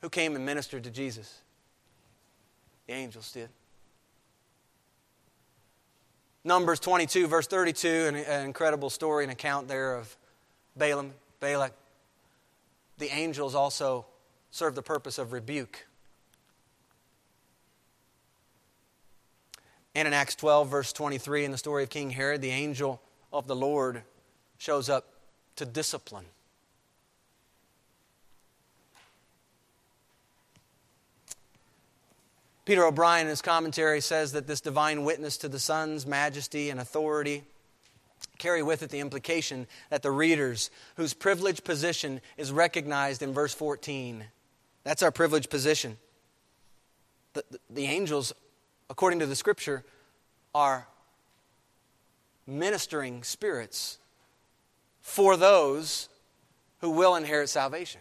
[0.00, 1.40] Who came and ministered to Jesus?
[2.86, 3.48] The angels did.
[6.44, 10.16] Numbers 22, verse 32, an, an incredible story and account there of
[10.76, 11.72] Balaam, Balak.
[12.98, 14.06] The angels also
[14.50, 15.86] serve the purpose of rebuke.
[19.94, 23.00] And in Acts 12, verse 23, in the story of King Herod, the angel
[23.32, 24.02] of the Lord
[24.58, 25.06] shows up
[25.56, 26.24] to discipline.
[32.72, 36.80] Peter O'Brien, in his commentary, says that this divine witness to the Son's majesty and
[36.80, 37.42] authority
[38.38, 43.52] carry with it the implication that the readers whose privileged position is recognized in verse
[43.52, 44.24] 14
[44.84, 45.98] that's our privileged position
[47.34, 48.32] the, the, the angels
[48.88, 49.84] according to the scripture
[50.54, 50.88] are
[52.46, 53.98] ministering spirits
[55.02, 56.08] for those
[56.80, 58.00] who will inherit salvation.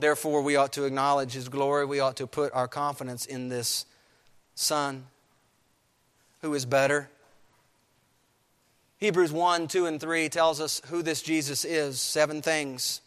[0.00, 1.84] Therefore, we ought to acknowledge His glory.
[1.84, 3.86] We ought to put our confidence in this
[4.54, 5.06] Son
[6.42, 7.10] who is better.
[8.98, 13.00] Hebrews 1, 2, and 3 tells us who this Jesus is seven things.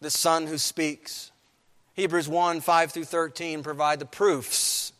[0.00, 1.30] The Son who speaks.
[1.94, 4.92] Hebrews 1, 5 through 13 provide the proofs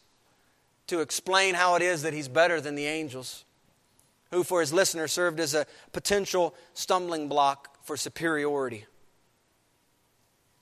[0.86, 3.44] to explain how it is that he's better than the angels,
[4.30, 8.86] who for his listener served as a potential stumbling block for superiority.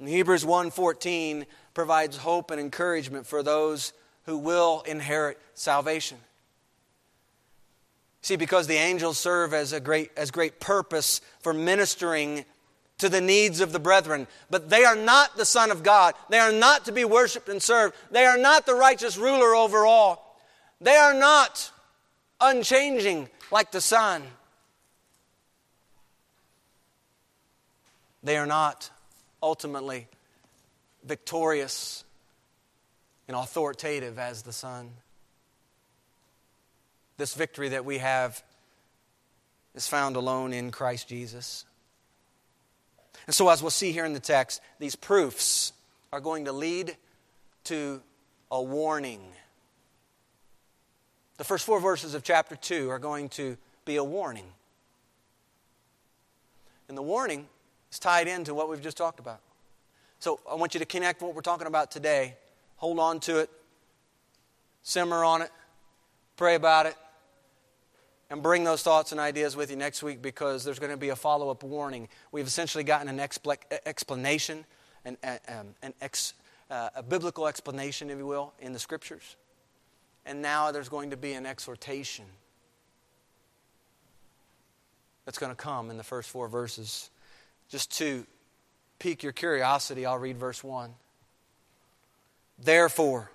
[0.04, 3.94] And Hebrews 1:14 provides hope and encouragement for those
[4.26, 6.22] who will inherit salvation.
[8.20, 12.44] See, because the angels serve as a great, as great purpose for ministering
[12.98, 14.28] to the needs of the brethren.
[14.50, 16.14] But they are not the Son of God.
[16.28, 17.96] They are not to be worshiped and served.
[18.10, 20.38] They are not the righteous ruler over all.
[20.82, 21.70] They are not
[22.42, 24.22] unchanging like the Son.
[28.22, 28.90] They are not
[29.44, 30.08] ultimately
[31.04, 32.02] victorious
[33.28, 34.90] and authoritative as the Son.
[37.18, 38.42] This victory that we have
[39.74, 41.66] is found alone in Christ Jesus.
[43.26, 45.72] And so, as we'll see here in the text, these proofs
[46.12, 46.96] are going to lead
[47.64, 48.00] to
[48.50, 49.20] a warning.
[51.36, 54.46] The first four verses of chapter 2 are going to be a warning.
[56.88, 57.46] And the warning
[57.94, 59.40] is tied into what we've just talked about.
[60.18, 62.34] So I want you to connect what we're talking about today.
[62.76, 63.50] Hold on to it,
[64.82, 65.50] simmer on it,
[66.36, 66.96] pray about it,
[68.30, 71.10] and bring those thoughts and ideas with you next week because there's going to be
[71.10, 72.08] a follow up warning.
[72.32, 74.64] We've essentially gotten an expl- explanation,
[75.04, 76.34] an, um, an ex,
[76.70, 79.36] uh, a biblical explanation, if you will, in the scriptures.
[80.26, 82.24] And now there's going to be an exhortation
[85.24, 87.10] that's going to come in the first four verses.
[87.68, 88.26] Just to
[88.98, 90.94] pique your curiosity, I'll read verse 1.
[92.58, 93.30] Therefore,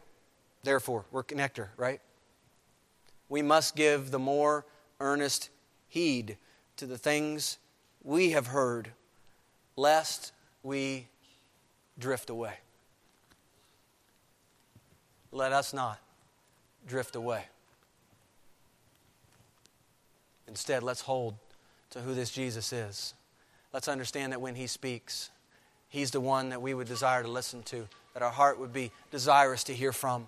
[0.63, 1.99] therefore, we're connector, right?
[3.27, 4.65] We must give the more
[4.99, 5.49] earnest
[5.87, 6.37] heed
[6.77, 7.57] to the things
[8.03, 8.91] we have heard,
[9.75, 10.31] lest
[10.63, 11.07] we
[11.97, 12.53] drift away.
[15.31, 15.99] Let us not
[16.87, 17.45] drift away.
[20.47, 21.35] Instead, let's hold
[21.91, 23.13] to who this Jesus is.
[23.73, 25.29] Let's understand that when he speaks,
[25.89, 28.91] he's the one that we would desire to listen to, that our heart would be
[29.11, 30.27] desirous to hear from.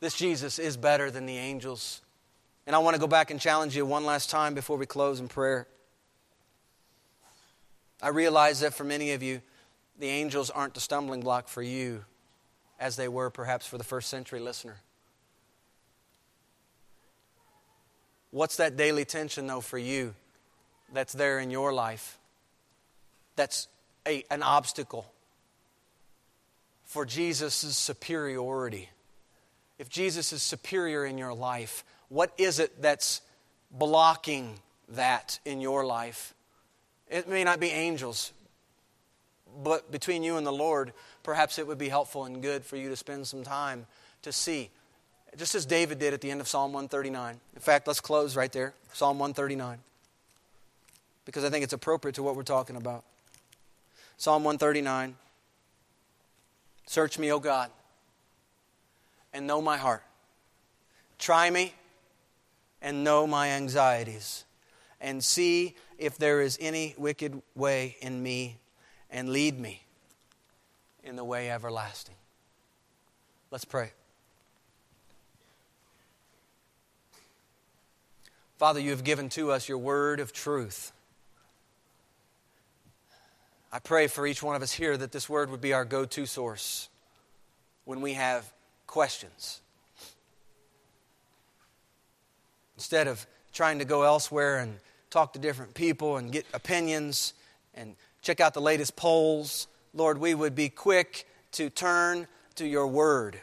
[0.00, 2.02] This Jesus is better than the angels.
[2.66, 5.20] And I want to go back and challenge you one last time before we close
[5.20, 5.66] in prayer.
[8.02, 9.40] I realize that for many of you,
[9.98, 12.04] the angels aren't the stumbling block for you
[12.78, 14.76] as they were perhaps for the first century listener.
[18.30, 20.14] What's that daily tension, though, for you
[20.92, 22.18] that's there in your life?
[23.36, 23.68] That's
[24.06, 25.06] a, an obstacle
[26.84, 28.88] for Jesus' superiority.
[29.78, 33.20] If Jesus is superior in your life, what is it that's
[33.70, 34.54] blocking
[34.90, 36.34] that in your life?
[37.08, 38.32] It may not be angels,
[39.62, 42.88] but between you and the Lord, perhaps it would be helpful and good for you
[42.88, 43.86] to spend some time
[44.22, 44.70] to see.
[45.36, 47.38] Just as David did at the end of Psalm 139.
[47.54, 49.78] In fact, let's close right there Psalm 139.
[51.28, 53.04] Because I think it's appropriate to what we're talking about.
[54.16, 55.14] Psalm 139
[56.86, 57.70] Search me, O God,
[59.34, 60.02] and know my heart.
[61.18, 61.74] Try me
[62.80, 64.46] and know my anxieties,
[65.02, 68.56] and see if there is any wicked way in me,
[69.10, 69.82] and lead me
[71.04, 72.14] in the way everlasting.
[73.50, 73.90] Let's pray.
[78.56, 80.92] Father, you have given to us your word of truth.
[83.72, 86.04] I pray for each one of us here that this word would be our go
[86.04, 86.88] to source
[87.84, 88.50] when we have
[88.86, 89.60] questions
[92.78, 94.78] Instead of trying to go elsewhere and
[95.10, 97.34] talk to different people and get opinions
[97.74, 102.86] and check out the latest polls, Lord, we would be quick to turn to your
[102.86, 103.40] word.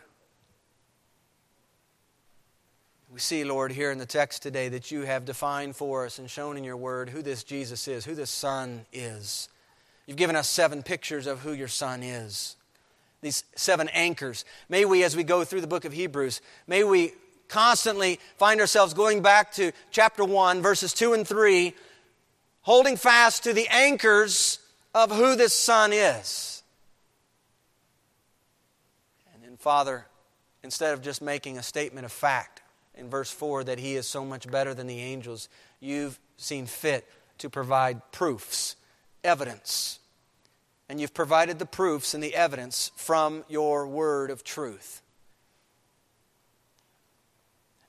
[3.12, 6.30] We see, Lord, here in the text today that you have defined for us and
[6.30, 9.50] shown in your word who this Jesus is, who this Son is.
[10.06, 12.56] You've given us seven pictures of who your Son is.
[13.22, 14.46] These seven anchors.
[14.70, 17.14] May we, as we go through the book of Hebrews, may we
[17.48, 21.74] constantly find ourselves going back to chapter 1, verses 2 and 3,
[22.62, 24.60] holding fast to the anchors
[24.94, 26.64] of who this Son is.
[29.34, 30.06] And then, Father,
[30.64, 32.62] instead of just making a statement of fact
[32.96, 35.50] in verse 4 that he is so much better than the angels,
[35.80, 37.08] you've seen fit
[37.40, 38.76] to provide proofs,
[39.26, 40.00] evidence.
[40.88, 45.02] And you've provided the proofs and the evidence from your word of truth.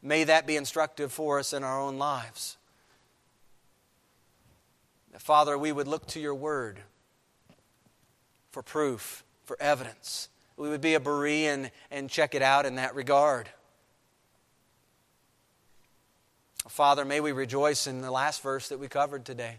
[0.02, 2.56] May that be instructive for us in our own lives.
[5.18, 6.80] Father, we would look to your word
[8.50, 10.28] for proof, for evidence.
[10.56, 13.48] We would be a Berean and check it out in that regard.
[16.68, 19.56] Father, may we rejoice in the last verse that we covered today,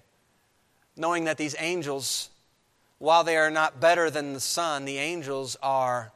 [0.97, 2.29] knowing that these angels,
[2.97, 6.11] while they are not better than the Son, the angels are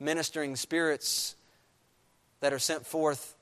[0.00, 1.36] ministering spirits
[2.40, 3.34] that are sent forth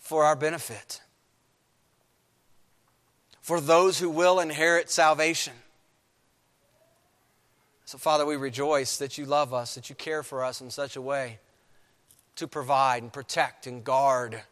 [0.00, 1.00] for our benefit,
[3.40, 5.52] for those who will inherit salvation.
[7.84, 10.96] So, Father, we rejoice that you love us, that you care for us in such
[10.96, 11.38] a way
[12.36, 14.42] to provide and protect and guard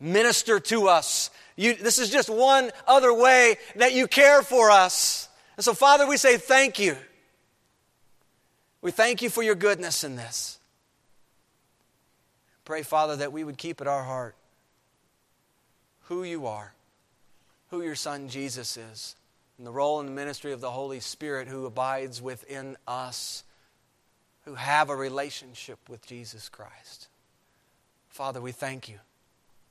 [0.00, 1.30] minister to us.
[1.56, 5.28] You, this is just one other way that you care for us.
[5.56, 6.96] And so, Father, we say thank you.
[8.82, 10.58] We thank you for your goodness in this.
[12.64, 14.36] Pray, Father, that we would keep at our heart
[16.02, 16.72] who you are,
[17.70, 19.16] who your Son Jesus is,
[19.58, 23.42] and the role and the ministry of the Holy Spirit who abides within us,
[24.44, 27.08] who have a relationship with Jesus Christ.
[28.08, 28.98] Father, we thank you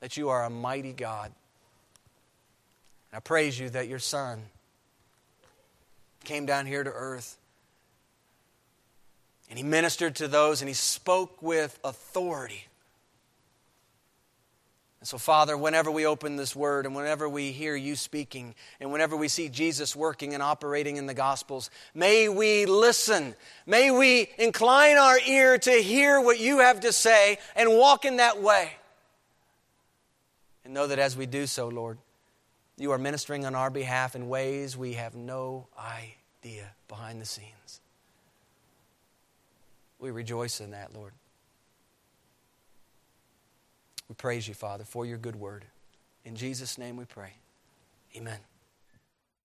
[0.05, 1.31] that you are a mighty God.
[3.09, 4.39] And I praise you that your Son
[6.23, 7.39] came down here to earth
[9.49, 12.67] and he ministered to those and he spoke with authority.
[14.99, 18.91] And so, Father, whenever we open this word and whenever we hear you speaking and
[18.91, 23.33] whenever we see Jesus working and operating in the Gospels, may we listen.
[23.65, 28.17] May we incline our ear to hear what you have to say and walk in
[28.17, 28.69] that way.
[30.66, 31.99] And know that as we do so, Lord,
[32.78, 37.80] you are ministering on our behalf in ways we have no idea behind the scenes.
[39.99, 41.13] We rejoice in that, Lord.
[44.09, 45.66] We praise you, Father, for your good word.
[46.26, 47.34] In Jesus' name we pray.
[48.16, 48.39] Amen.